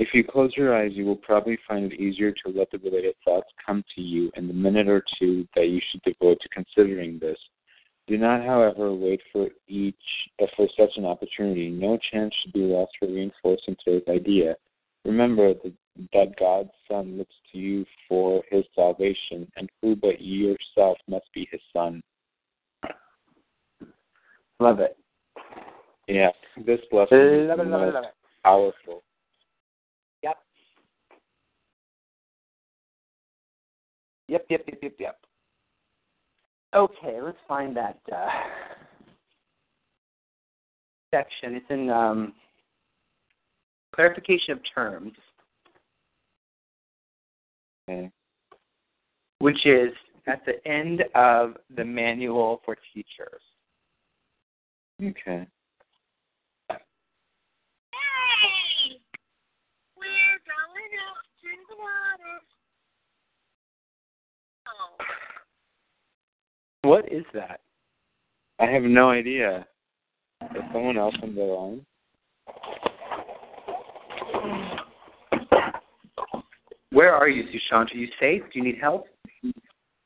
[0.00, 3.16] If you close your eyes, you will probably find it easier to let the related
[3.24, 7.18] thoughts come to you in the minute or two that you should devote to considering
[7.18, 7.36] this.
[8.06, 9.96] Do not, however, wait for each
[10.40, 11.68] uh, for such an opportunity.
[11.68, 14.54] No chance should be lost for reinforcing today's idea.
[15.04, 15.72] Remember that,
[16.12, 21.26] that God's Son looks to you for his salvation, and who but you yourself must
[21.34, 22.00] be his son.
[24.60, 24.96] Love it.
[26.06, 26.30] Yeah,
[26.64, 28.14] this lesson is Love the it, love it, love it.
[28.44, 29.02] powerful.
[30.22, 30.36] Yep.
[34.28, 35.18] Yep, yep, yep, yep, yep.
[36.74, 38.28] Okay, let's find that uh,
[41.14, 41.54] section.
[41.54, 42.34] It's in um,
[43.94, 45.12] clarification of terms,
[47.88, 48.10] Okay.
[49.38, 49.92] which is
[50.26, 53.40] at the end of the manual for teachers.
[55.02, 55.46] Okay.
[56.68, 56.78] Hey!
[59.96, 62.42] We're going out to the water.
[64.68, 65.04] Oh.
[66.88, 67.60] What is that?
[68.58, 69.66] I have no idea.
[70.56, 71.84] Is someone else on the line?
[76.90, 77.92] Where are you, Sushant?
[77.92, 78.40] Are you safe?
[78.50, 79.04] Do you need help?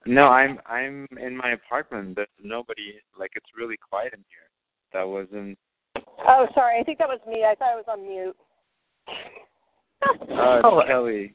[0.06, 2.16] No, I'm I'm in my apartment.
[2.16, 2.94] There's nobody.
[3.16, 4.48] Like it's really quiet in here.
[4.92, 5.56] That wasn't.
[6.26, 6.80] Oh, sorry.
[6.80, 7.44] I think that was me.
[7.48, 8.36] I thought I was on mute.
[10.02, 10.82] Uh, Oh.
[10.84, 11.32] Kelly.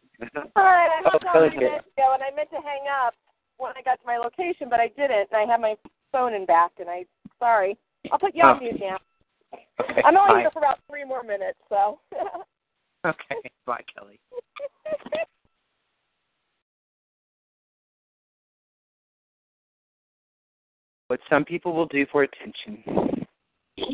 [0.58, 1.48] Hi, I Oh, hopped on Kelly.
[1.48, 3.14] a minute ago, and I meant to hang up
[3.58, 5.76] when I got to my location, but I didn't, and I had my
[6.12, 7.05] phone in back, and I
[7.39, 7.78] sorry.
[8.12, 8.60] I'll put you on Oh.
[8.60, 8.97] mute now.
[9.82, 10.01] Okay.
[10.05, 10.39] I'm only bye.
[10.41, 11.99] here for about three more minutes, so.
[13.05, 13.36] Okay.
[13.66, 14.20] Bye, Kelly.
[21.08, 22.84] What some people will do for attention.
[23.78, 23.86] Is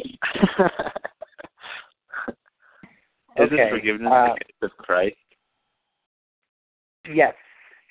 [3.39, 4.33] Okay, it forgiveness uh,
[4.63, 5.15] of Christ?
[7.13, 7.35] Yes.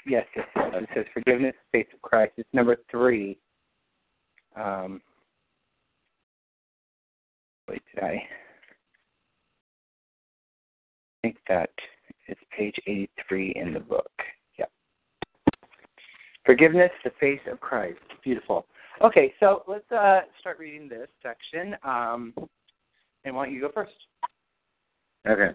[0.06, 0.66] Yes, yes, yes.
[0.74, 2.32] It says forgiveness, faith of Christ.
[2.36, 3.38] It's number three.
[4.56, 5.00] Um,
[7.68, 8.08] wait, did I?
[8.08, 8.22] I
[11.22, 11.70] think that
[12.26, 14.10] it's page 83 in the book.
[14.58, 14.64] Yeah.
[16.44, 18.00] Forgiveness, the face of Christ.
[18.24, 18.66] Beautiful.
[19.02, 21.76] Okay, so let's uh, start reading this section.
[21.84, 22.34] Um,
[23.24, 23.92] and why don't you go first?
[25.28, 25.50] Okay.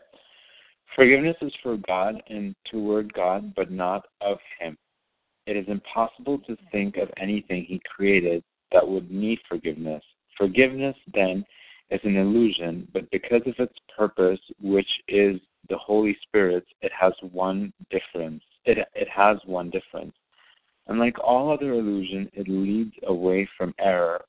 [0.98, 4.76] Forgiveness is for God and toward God, but not of Him.
[5.46, 10.04] It is impossible to think of anything He created that would need forgiveness.
[10.36, 11.46] Forgiveness, then,
[11.92, 15.40] is an illusion, but because of its purpose, which is
[15.70, 18.42] the Holy Spirit, it has one difference.
[18.66, 20.16] It, it has one difference.
[20.88, 24.26] Unlike all other illusion, it leads away from error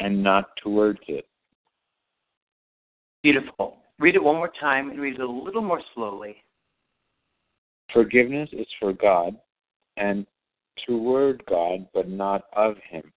[0.00, 1.28] and not towards it.
[3.22, 3.78] Beautiful.
[3.98, 6.36] Read it one more time and read it a little more slowly.
[7.92, 9.36] Forgiveness is for God
[9.96, 10.26] and
[10.86, 13.12] toward God, but not of Him.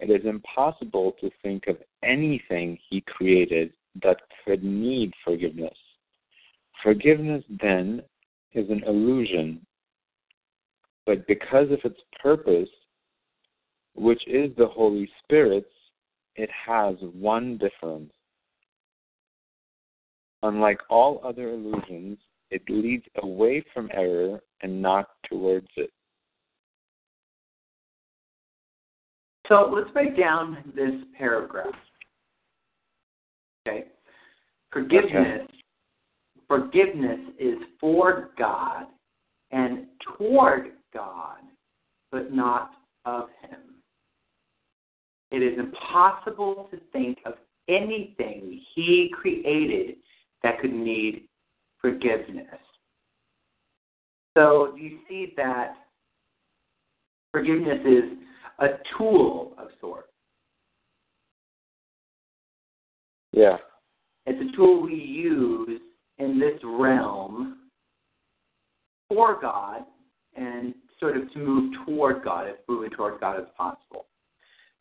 [0.00, 5.76] It is impossible to think of anything He created that could need forgiveness.
[6.82, 8.02] Forgiveness, then,
[8.52, 9.60] is an illusion,
[11.04, 12.68] but because of its purpose,
[13.94, 15.66] which is the Holy Spirit's,
[16.36, 18.12] it has one difference.
[20.42, 22.18] Unlike all other illusions,
[22.50, 25.90] it leads away from error and not towards it.
[29.48, 31.74] So let's break down this paragraph.
[33.66, 33.86] Okay.
[34.70, 35.48] Forgiveness.
[36.46, 38.86] Forgiveness is for God
[39.50, 39.86] and
[40.16, 41.38] toward God,
[42.12, 42.70] but not
[43.04, 43.60] of Him.
[45.30, 47.34] It is impossible to think of
[47.68, 49.96] anything He created
[50.42, 51.28] that could need
[51.80, 52.46] forgiveness.
[54.36, 55.74] So you see that
[57.32, 58.18] forgiveness is
[58.60, 60.08] a tool of sorts.
[63.32, 63.56] Yeah.
[64.26, 65.80] It's a tool we use
[66.18, 67.58] in this realm
[69.08, 69.82] for God
[70.36, 74.06] and sort of to move toward God, as moving toward God as possible.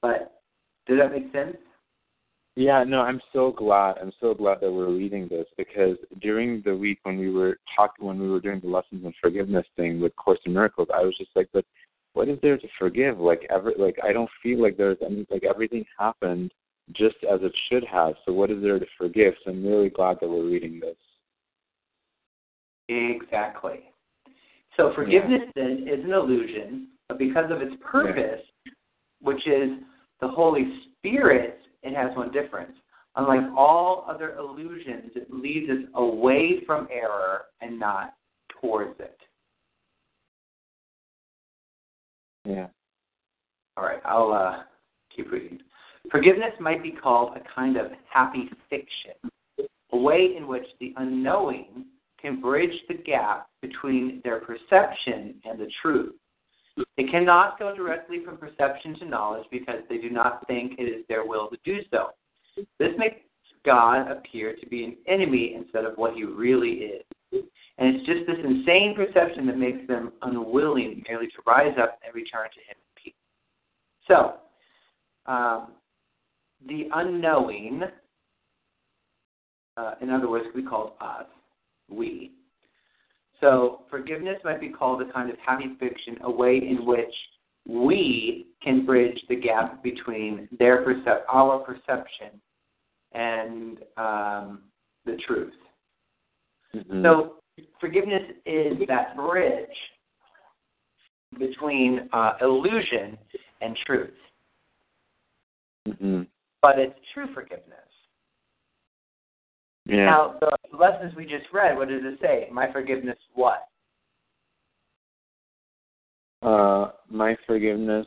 [0.02, 0.42] But
[0.88, 1.58] does that make sense?
[2.58, 3.98] Yeah, no, I'm so glad.
[4.02, 8.08] I'm so glad that we're reading this because during the week when we were talking,
[8.08, 11.16] when we were doing the lessons on forgiveness thing with Course in Miracles, I was
[11.20, 11.66] just like, but
[12.14, 13.20] what is there to forgive?
[13.20, 16.52] Like every, like I don't feel like there's any, like everything happened
[16.94, 18.16] just as it should have.
[18.26, 19.36] So what is there to forgive?
[19.46, 20.98] So I'm really glad that we're reading this.
[22.90, 23.82] Exactly.
[24.78, 28.42] So forgiveness then is an illusion, but because of its purpose,
[29.22, 29.74] which is
[30.22, 30.64] the Holy
[30.98, 32.74] Spirit, it has one difference.
[33.16, 38.14] Unlike all other illusions, it leads us away from error and not
[38.62, 39.18] towards it.
[42.46, 42.68] Yeah.
[43.76, 44.64] All right, I'll uh,
[45.16, 45.60] keep reading.
[46.12, 49.32] Forgiveness might be called a kind of happy fiction,
[49.92, 51.86] a way in which the unknowing
[52.22, 56.16] can bridge the gap between their perception and the truth.
[56.98, 61.06] They cannot go directly from perception to knowledge because they do not think it is
[61.08, 62.10] their will to do so.
[62.80, 63.18] This makes
[63.66, 67.04] God appear to be an enemy instead of what he really is.
[67.80, 72.16] And it's just this insane perception that makes them unwilling merely to rise up and
[72.16, 73.14] return to him in peace.
[74.08, 74.36] So,
[75.32, 75.74] um,
[76.68, 77.84] the unknowing,
[79.76, 81.28] uh, in other words, we be called us,
[81.90, 82.32] we.
[83.40, 87.14] So, forgiveness might be called a kind of happy fiction, a way in which
[87.68, 92.42] we can bridge the gap between their percep- our perception
[93.14, 94.64] and um,
[95.06, 95.54] the truth.
[96.74, 97.04] Mhm.
[97.04, 97.42] So
[97.80, 99.70] forgiveness is that bridge
[101.38, 103.18] between uh, illusion
[103.62, 104.18] and truth,
[105.88, 106.28] Mhm.
[106.62, 107.80] but it's true forgiveness.
[109.86, 110.06] Yeah.
[110.06, 112.48] Now, the lessons we just read, what does it say?
[112.52, 113.68] My forgiveness, what?
[116.42, 118.06] Uh, my forgiveness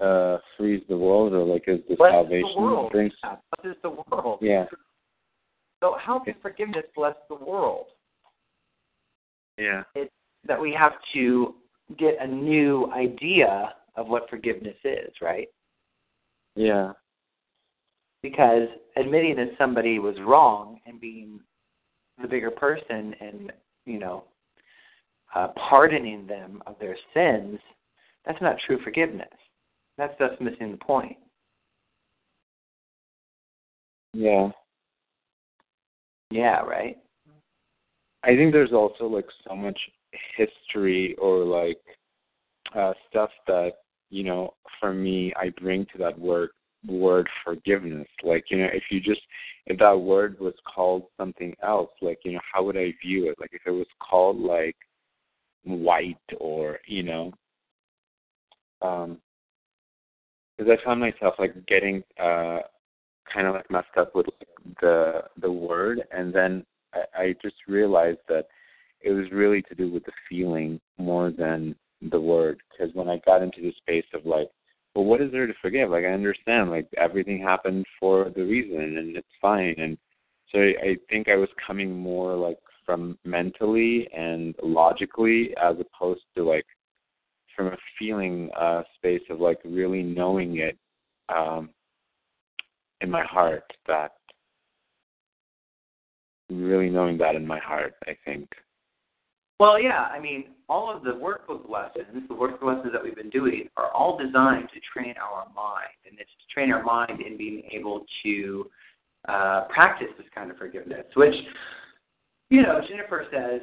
[0.00, 2.92] uh frees the world, or like is the Bless salvation the world.
[2.92, 3.12] brings.
[3.24, 4.38] Yeah, blesses the world.
[4.40, 4.64] Yeah,
[5.80, 7.86] So how can forgiveness bless the world?
[9.58, 10.10] yeah, It's
[10.46, 11.54] That we have to
[11.98, 15.48] get a new idea of what forgiveness is, right?
[16.54, 16.92] yeah,
[18.22, 21.40] Because admitting that somebody was wrong and being
[22.20, 23.52] the bigger person and,
[23.84, 24.24] you know,
[25.34, 27.58] uh, pardoning them of their sins,
[28.26, 29.28] that's not true forgiveness.
[29.96, 31.16] That's just missing the point.
[34.12, 34.48] yeah.
[36.30, 36.96] Yeah, right?
[38.24, 39.78] I think there's also like so much
[40.36, 41.78] history or like
[42.74, 43.72] uh stuff that
[44.10, 46.50] you know for me I bring to that word
[46.86, 48.08] word forgiveness.
[48.22, 49.20] Like you know if you just
[49.66, 53.36] if that word was called something else, like you know how would I view it?
[53.40, 54.76] Like if it was called like
[55.64, 57.32] white or you know
[58.80, 59.18] um
[60.56, 62.60] because I found myself like getting uh
[63.32, 66.64] kind of like messed up with like, the the word and then
[66.94, 68.46] I, I just realized that
[69.00, 71.74] it was really to do with the feeling more than
[72.10, 72.60] the word.
[72.70, 74.48] Because when I got into the space of like,
[74.94, 75.90] well, what is there to forgive?
[75.90, 79.74] Like I understand, like everything happened for the reason, and it's fine.
[79.78, 79.96] And
[80.52, 86.22] so I, I think I was coming more like from mentally and logically, as opposed
[86.36, 86.66] to like
[87.54, 90.78] from a feeling uh space of like really knowing it
[91.28, 91.70] um
[93.00, 94.12] in my heart that
[96.50, 98.48] really knowing that in my heart, I think.
[99.60, 103.30] Well, yeah, I mean, all of the workbook lessons, the workbook lessons that we've been
[103.30, 107.36] doing, are all designed to train our mind, and it's to train our mind in
[107.36, 108.70] being able to
[109.28, 111.04] uh, practice this kind of forgiveness.
[111.16, 111.34] Which,
[112.50, 113.60] you know, Jennifer says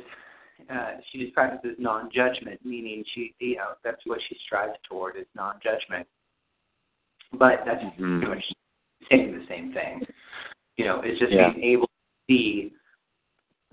[0.70, 5.26] uh, she just practices non-judgment, meaning she, you know, that's what she strives toward is
[5.34, 6.06] non-judgment.
[7.34, 8.20] But that's Mhm.
[8.20, 8.54] pretty much
[9.10, 10.06] saying the same thing.
[10.76, 11.52] You know, it's just Yeah.
[11.52, 11.94] being able to
[12.28, 12.74] see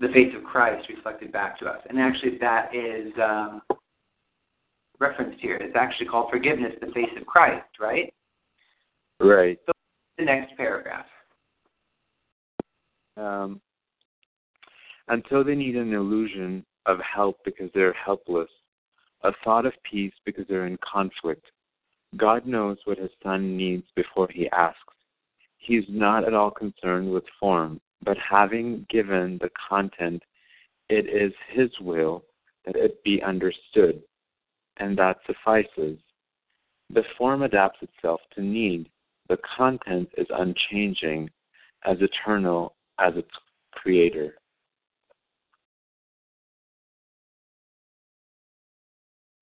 [0.03, 1.79] the face of Christ reflected back to us.
[1.89, 3.61] And actually, that is um,
[4.99, 5.55] referenced here.
[5.55, 8.13] It's actually called forgiveness, the face of Christ, right?
[9.21, 9.57] Right.
[10.17, 11.05] The next paragraph.
[13.15, 13.61] Um,
[15.07, 18.49] until they need an illusion of help because they're helpless,
[19.23, 21.45] a thought of peace because they're in conflict.
[22.17, 24.79] God knows what his son needs before he asks.
[25.59, 30.23] He's not at all concerned with form, but having given the content,
[30.89, 32.23] it is his will
[32.65, 34.01] that it be understood,
[34.77, 35.97] and that suffices.
[36.89, 38.89] The form adapts itself to need.
[39.29, 41.29] The content is unchanging,
[41.85, 43.29] as eternal as its
[43.71, 44.35] creator.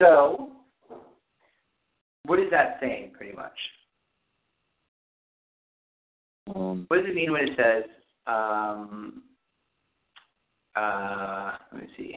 [0.01, 0.51] So,
[2.25, 3.51] what is that saying, pretty much?
[6.55, 7.83] Um, What does it mean when it says,
[8.27, 9.23] um,
[10.75, 12.15] uh, let me see,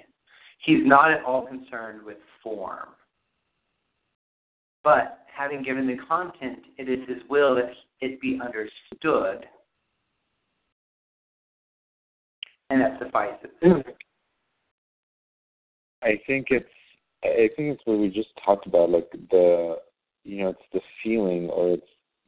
[0.65, 2.89] he's not at all concerned with form,
[4.83, 9.47] but having given the content, it is his will that it be understood,
[12.71, 13.51] and that suffices.
[16.03, 16.67] I think it's
[17.25, 19.79] I think it's what we just talked about, like the
[20.25, 21.87] you know, it's the feeling or it's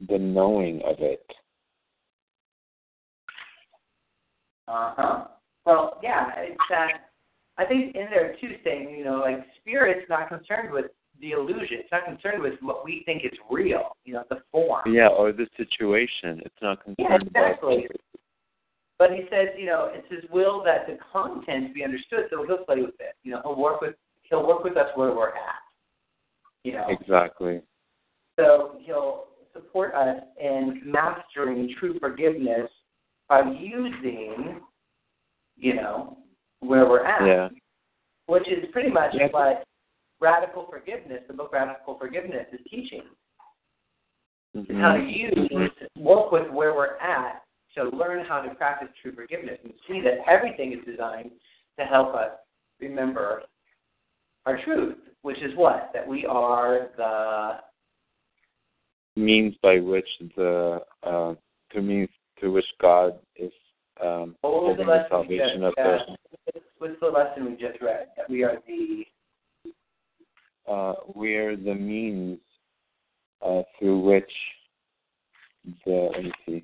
[0.09, 1.25] the knowing of it.
[4.67, 5.23] Uh huh.
[5.65, 7.09] Well, yeah, it's that.
[7.57, 10.85] I think in there too, saying you know, like spirit's not concerned with
[11.19, 11.77] the illusion.
[11.79, 13.95] It's not concerned with what we think is real.
[14.05, 14.93] You know, the form.
[14.93, 16.41] Yeah, or the situation.
[16.45, 16.97] It's not concerned.
[16.99, 17.85] Yeah, exactly.
[17.85, 17.97] about
[18.99, 22.65] But he says, you know, it's his will that the content be understood, so he'll
[22.65, 23.15] play with it.
[23.23, 23.95] You know, he'll work with
[24.29, 25.63] he'll work with us where we're at.
[26.63, 27.61] You know, exactly.
[28.37, 32.69] so he'll support us in mastering true forgiveness
[33.29, 34.61] by using,
[35.55, 36.17] you know,
[36.59, 37.25] where we're at.
[37.25, 37.49] Yeah.
[38.27, 39.27] which is pretty much Yeah.
[39.27, 39.63] what
[40.19, 43.03] radical forgiveness, the book Radical Forgiveness, is teaching.
[44.53, 45.49] Is how to use,
[45.95, 47.43] work with where we're at
[47.75, 51.31] to learn how to practice true forgiveness and see that everything is designed
[51.79, 52.31] to help us
[52.81, 53.43] remember
[54.45, 55.91] our truth, which is what?
[55.93, 57.61] That we are the
[59.15, 61.35] means by which the uh
[61.71, 62.09] to means
[62.41, 63.51] to which God is
[64.03, 68.07] um the holding the salvation of those uh, what's the lesson we just read?
[68.15, 69.05] That we are the
[70.71, 72.39] uh, we are the means
[73.41, 74.31] uh, through which
[75.85, 76.63] the let me see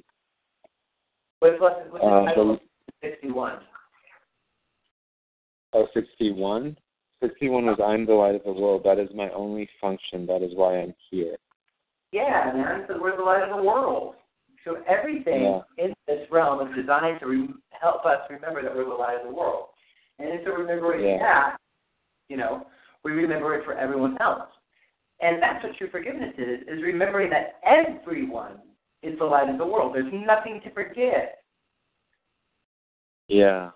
[1.40, 2.60] what's lesson what's the Uh, title the- of
[3.02, 3.60] sixty one?
[5.74, 6.78] oh sixty one
[7.22, 8.82] 61 was I'm the light of the world.
[8.84, 10.26] That is my only function.
[10.26, 11.38] That is why I'm here.
[12.12, 12.84] Yeah, man.
[12.90, 14.16] So we're the light of the world.
[14.64, 15.62] So everything Yeah.
[15.78, 19.28] in this realm is designed to re- help us remember that we're the light of
[19.28, 19.70] the world.
[20.20, 21.18] And in so remembering Yeah.
[21.20, 21.58] that,
[22.30, 22.66] you know,
[23.04, 24.50] we remember it for everyone else.
[25.20, 28.62] And that's what true forgiveness is, is remembering that everyone
[29.02, 29.94] is the light of the world.
[29.94, 31.44] There's nothing to forget.
[33.28, 33.72] Yeah.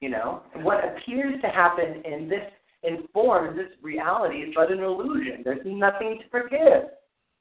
[0.00, 2.50] You know, what appears to happen in this
[2.82, 5.42] in form, this reality is but an illusion.
[5.42, 6.90] There's nothing to forgive.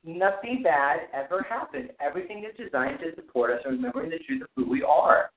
[0.06, 1.90] Nothing bad ever happened.
[2.02, 5.32] Everything is designed to support us in remembering the truth of who we are.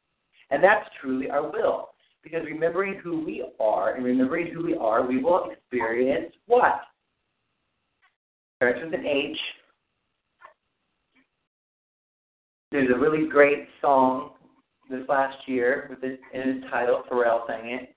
[0.50, 1.90] And that's truly our will.
[2.22, 6.80] Because remembering who we are and remembering who we are, we will experience what?
[8.60, 9.36] With an H.
[12.72, 14.30] There's a really great song
[14.90, 17.02] this last year with it in its title.
[17.10, 17.94] Pharrell sang it.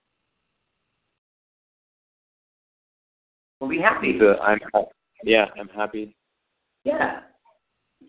[3.60, 4.20] We'll be happy.
[4.42, 4.60] I'm
[5.24, 6.16] yeah, I'm happy.
[6.84, 7.22] Yeah.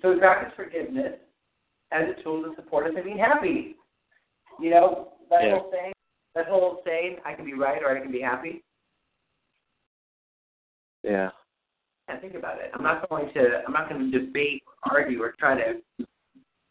[0.02, 1.18] So practice forgiveness
[1.92, 3.76] as a tool to support us in being happy.
[4.58, 5.58] You know, that Yeah.
[5.58, 5.92] whole saying
[6.34, 8.62] that whole saying, I can be right or I can be happy.
[11.02, 11.30] Yeah.
[12.06, 12.70] And think about it.
[12.72, 15.82] I'm not going to I'm not going to debate, argue, or try to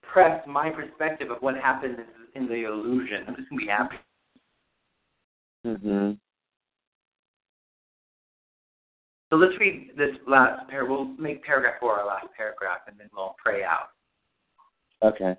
[0.01, 1.99] press my perspective of what happens
[2.35, 3.25] in the illusion.
[3.27, 3.97] I'm just gonna be happy.
[5.65, 6.19] Mhm.
[9.29, 10.85] So let's read this last par.
[10.85, 13.89] We'll make paragraph four our last paragraph, and then we'll pray out.
[15.03, 15.35] Okay.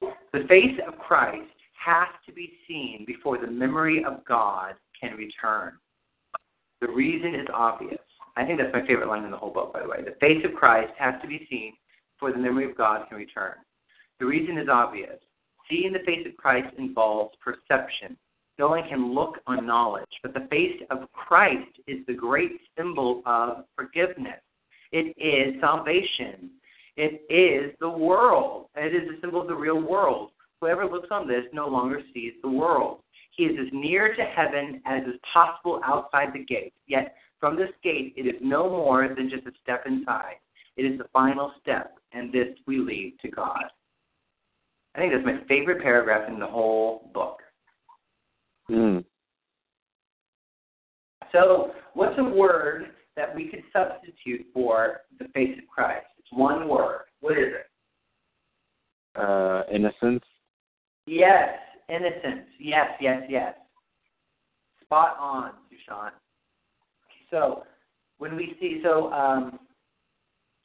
[0.00, 1.50] The face of Christ
[1.84, 5.72] has to be seen before the memory of God can return.
[6.80, 7.98] The reason is obvious.
[8.36, 10.02] I think that's my favorite line in the whole book, by the way.
[10.02, 11.72] The face of Christ has to be seen
[12.16, 13.54] before the memory of God can return.
[14.20, 15.18] The reason is obvious.
[15.70, 18.16] Seeing the face of Christ involves perception.
[18.58, 23.22] No one can look on knowledge, but the face of Christ is the great symbol
[23.26, 24.40] of forgiveness.
[24.92, 26.50] It is salvation.
[26.96, 28.66] It is the world.
[28.76, 30.30] It is the symbol of the real world.
[30.60, 33.00] Whoever looks on this no longer sees the world.
[33.36, 36.72] He is as near to heaven as is possible outside the gate.
[36.86, 40.36] Yet from this gate, it is no more than just a step inside.
[40.76, 43.64] It is the final step, and this we leave to God.
[44.94, 47.40] I think that's my favorite paragraph in the whole book.
[48.70, 49.04] Mm.
[51.32, 52.86] So, what's a word
[53.16, 56.06] that we could substitute for the face of Christ?
[56.18, 57.02] It's one word.
[57.20, 57.66] What is it?
[59.20, 60.24] Uh, innocence.
[61.06, 61.48] Yes,
[61.88, 62.46] innocence.
[62.58, 63.54] Yes, yes, yes.
[64.82, 66.10] Spot on, Dushan.
[67.30, 67.64] So,
[68.18, 69.58] when we see, so, um,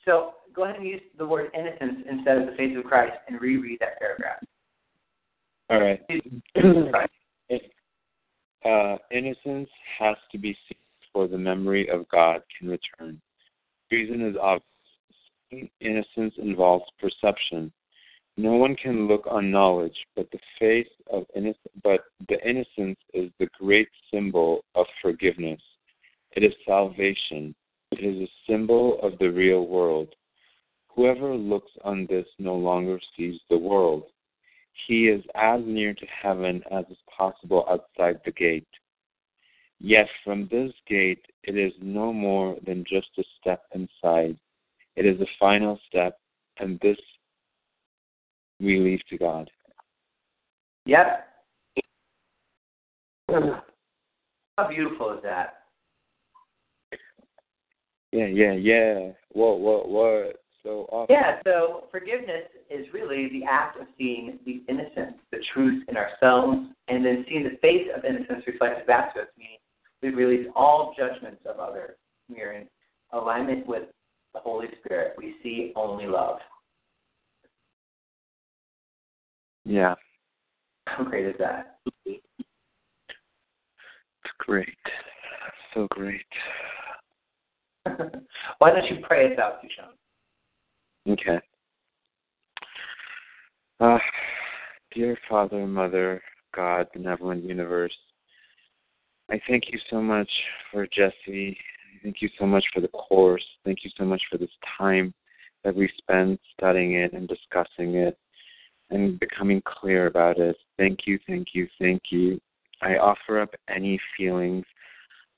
[0.05, 3.41] so go ahead and use the word innocence instead of the face of Christ and
[3.41, 4.43] reread that paragraph.
[5.69, 6.01] All right.
[8.65, 13.21] Uh, innocence has to be seen before the memory of God can return.
[13.91, 15.69] Reason is obvious.
[15.81, 17.71] Innocence involves perception.
[18.37, 23.31] No one can look on knowledge, but the face of innocence, but the innocence is
[23.39, 25.61] the great symbol of forgiveness.
[26.35, 27.55] It is salvation.
[27.91, 30.15] It is a symbol of the real world.
[30.95, 34.03] Whoever looks on this no longer sees the world.
[34.87, 38.67] He is as near to heaven as is possible outside the gate.
[39.79, 44.37] Yet from this gate it is no more than just a step inside.
[44.95, 46.19] It is the final step,
[46.59, 46.97] and this
[48.59, 49.49] we leave to God.
[50.85, 51.27] Yep.
[53.29, 55.59] How beautiful is that?
[58.11, 59.11] Yeah, yeah, yeah.
[59.31, 60.41] What, what, what?
[60.63, 61.07] So awesome.
[61.15, 66.67] Yeah, so forgiveness is really the act of seeing the innocence, the truth in ourselves,
[66.89, 69.57] and then seeing the face of innocence reflected back to us, meaning
[70.01, 71.91] we release all judgments of others.
[72.29, 72.67] We are in
[73.13, 73.83] alignment with
[74.33, 75.13] the Holy Spirit.
[75.17, 76.39] We see only love.
[79.65, 79.95] Yeah,
[80.87, 81.75] How great is that?
[82.05, 82.19] it's
[84.39, 84.69] great.
[85.73, 86.25] So great.
[87.85, 89.89] Why don't you pray us out, Dushan?
[91.09, 91.39] Okay.
[93.79, 93.97] Uh,
[94.93, 96.21] dear Father, Mother,
[96.55, 97.95] God, benevolent universe,
[99.31, 100.29] I thank you so much
[100.71, 101.57] for Jesse.
[102.03, 103.43] Thank you so much for the course.
[103.65, 105.13] Thank you so much for this time
[105.63, 108.15] that we spent studying it and discussing it
[108.91, 110.55] and becoming clear about it.
[110.77, 112.39] Thank you, thank you, thank you.
[112.83, 114.65] I offer up any feelings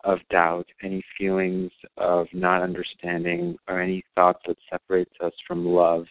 [0.04, 6.06] of doubt, any feelings of not understanding, or any thoughts that separates us from love,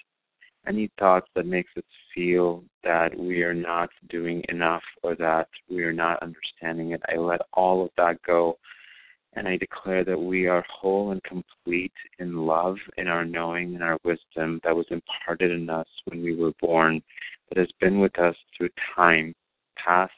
[0.67, 1.85] any thoughts that makes us
[2.15, 7.01] feel that we are not doing enough or that we are not understanding it.
[7.09, 8.59] I let all of that go
[9.35, 13.83] And I declare that we are whole and complete in love, in our knowing, in
[13.83, 17.01] our wisdom that was imparted in us when we were born,
[17.49, 19.35] that has been with us through time,
[19.77, 20.13] past,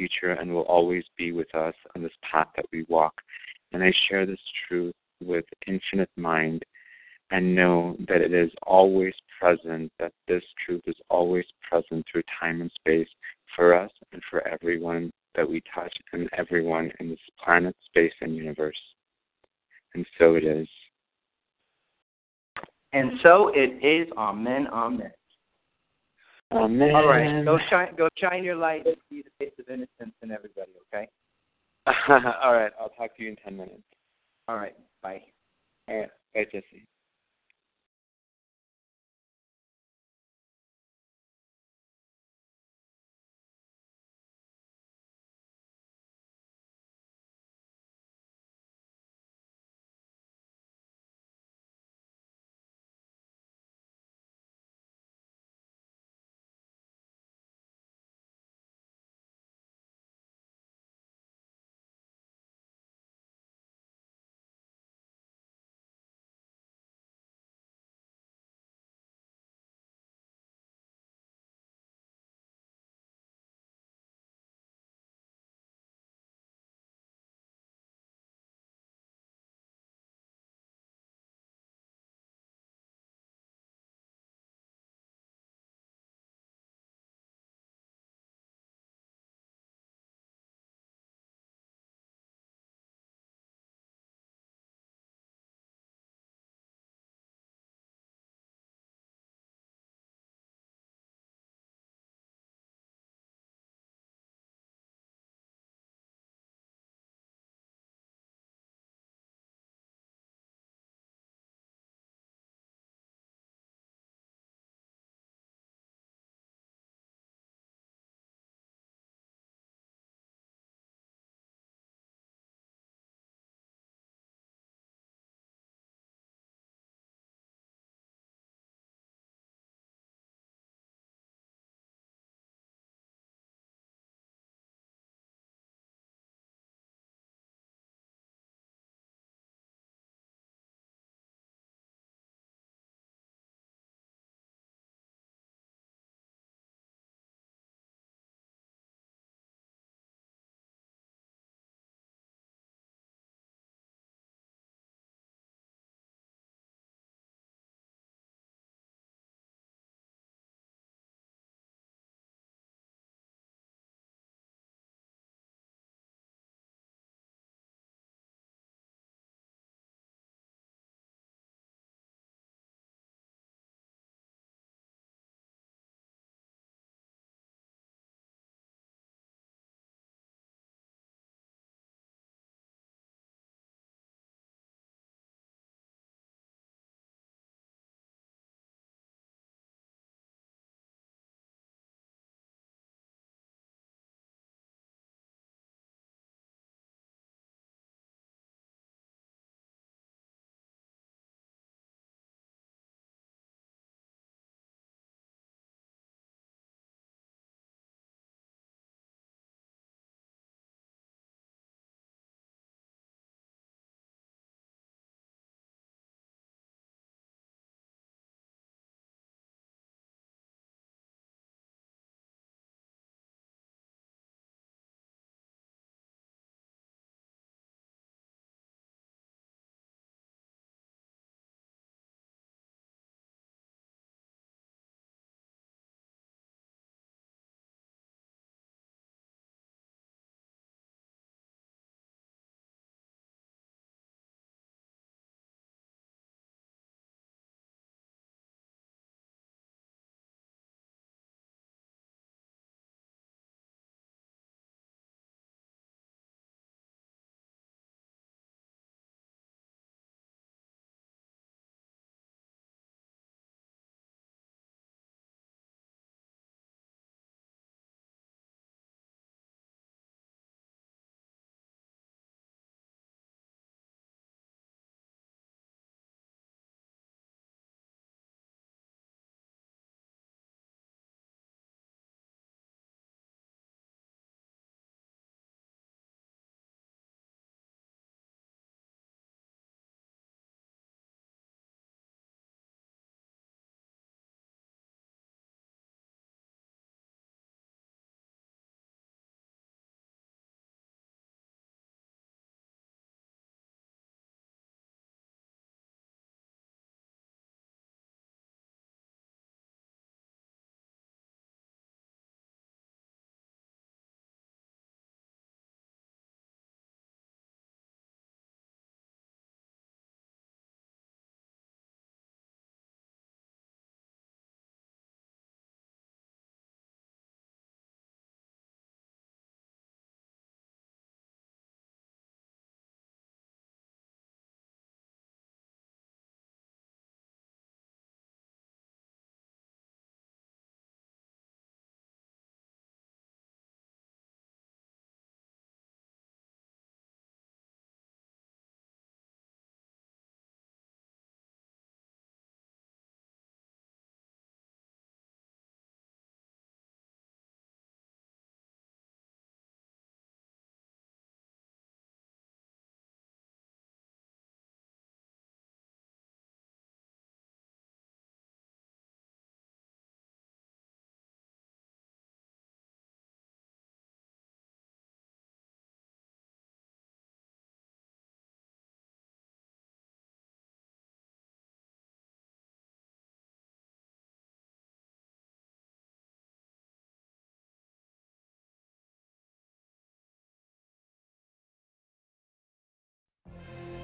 [0.00, 3.14] future, and will always be with us on this path that we walk.
[3.72, 6.64] And I share this truth with infinite mind
[7.30, 12.62] and know that it is always present, that this truth is always present through time
[12.62, 13.08] and space
[13.54, 18.34] for us and for everyone that we touch and everyone in this planet, space, and
[18.34, 18.74] universe.
[19.94, 20.68] And so it is.
[22.92, 24.10] And so it is.
[24.16, 24.66] Amen.
[24.72, 25.12] Amen.
[26.52, 26.94] Amen.
[26.94, 27.44] All right.
[27.44, 27.94] Go shine.
[27.96, 30.72] Go shine your light and see the face of innocence in everybody.
[30.92, 31.08] Okay.
[32.42, 32.72] All right.
[32.80, 33.82] I'll talk to you in ten minutes.
[34.48, 34.74] All right.
[35.02, 35.22] Bye.
[35.88, 36.10] All right.
[36.34, 36.86] Bye, Jesse.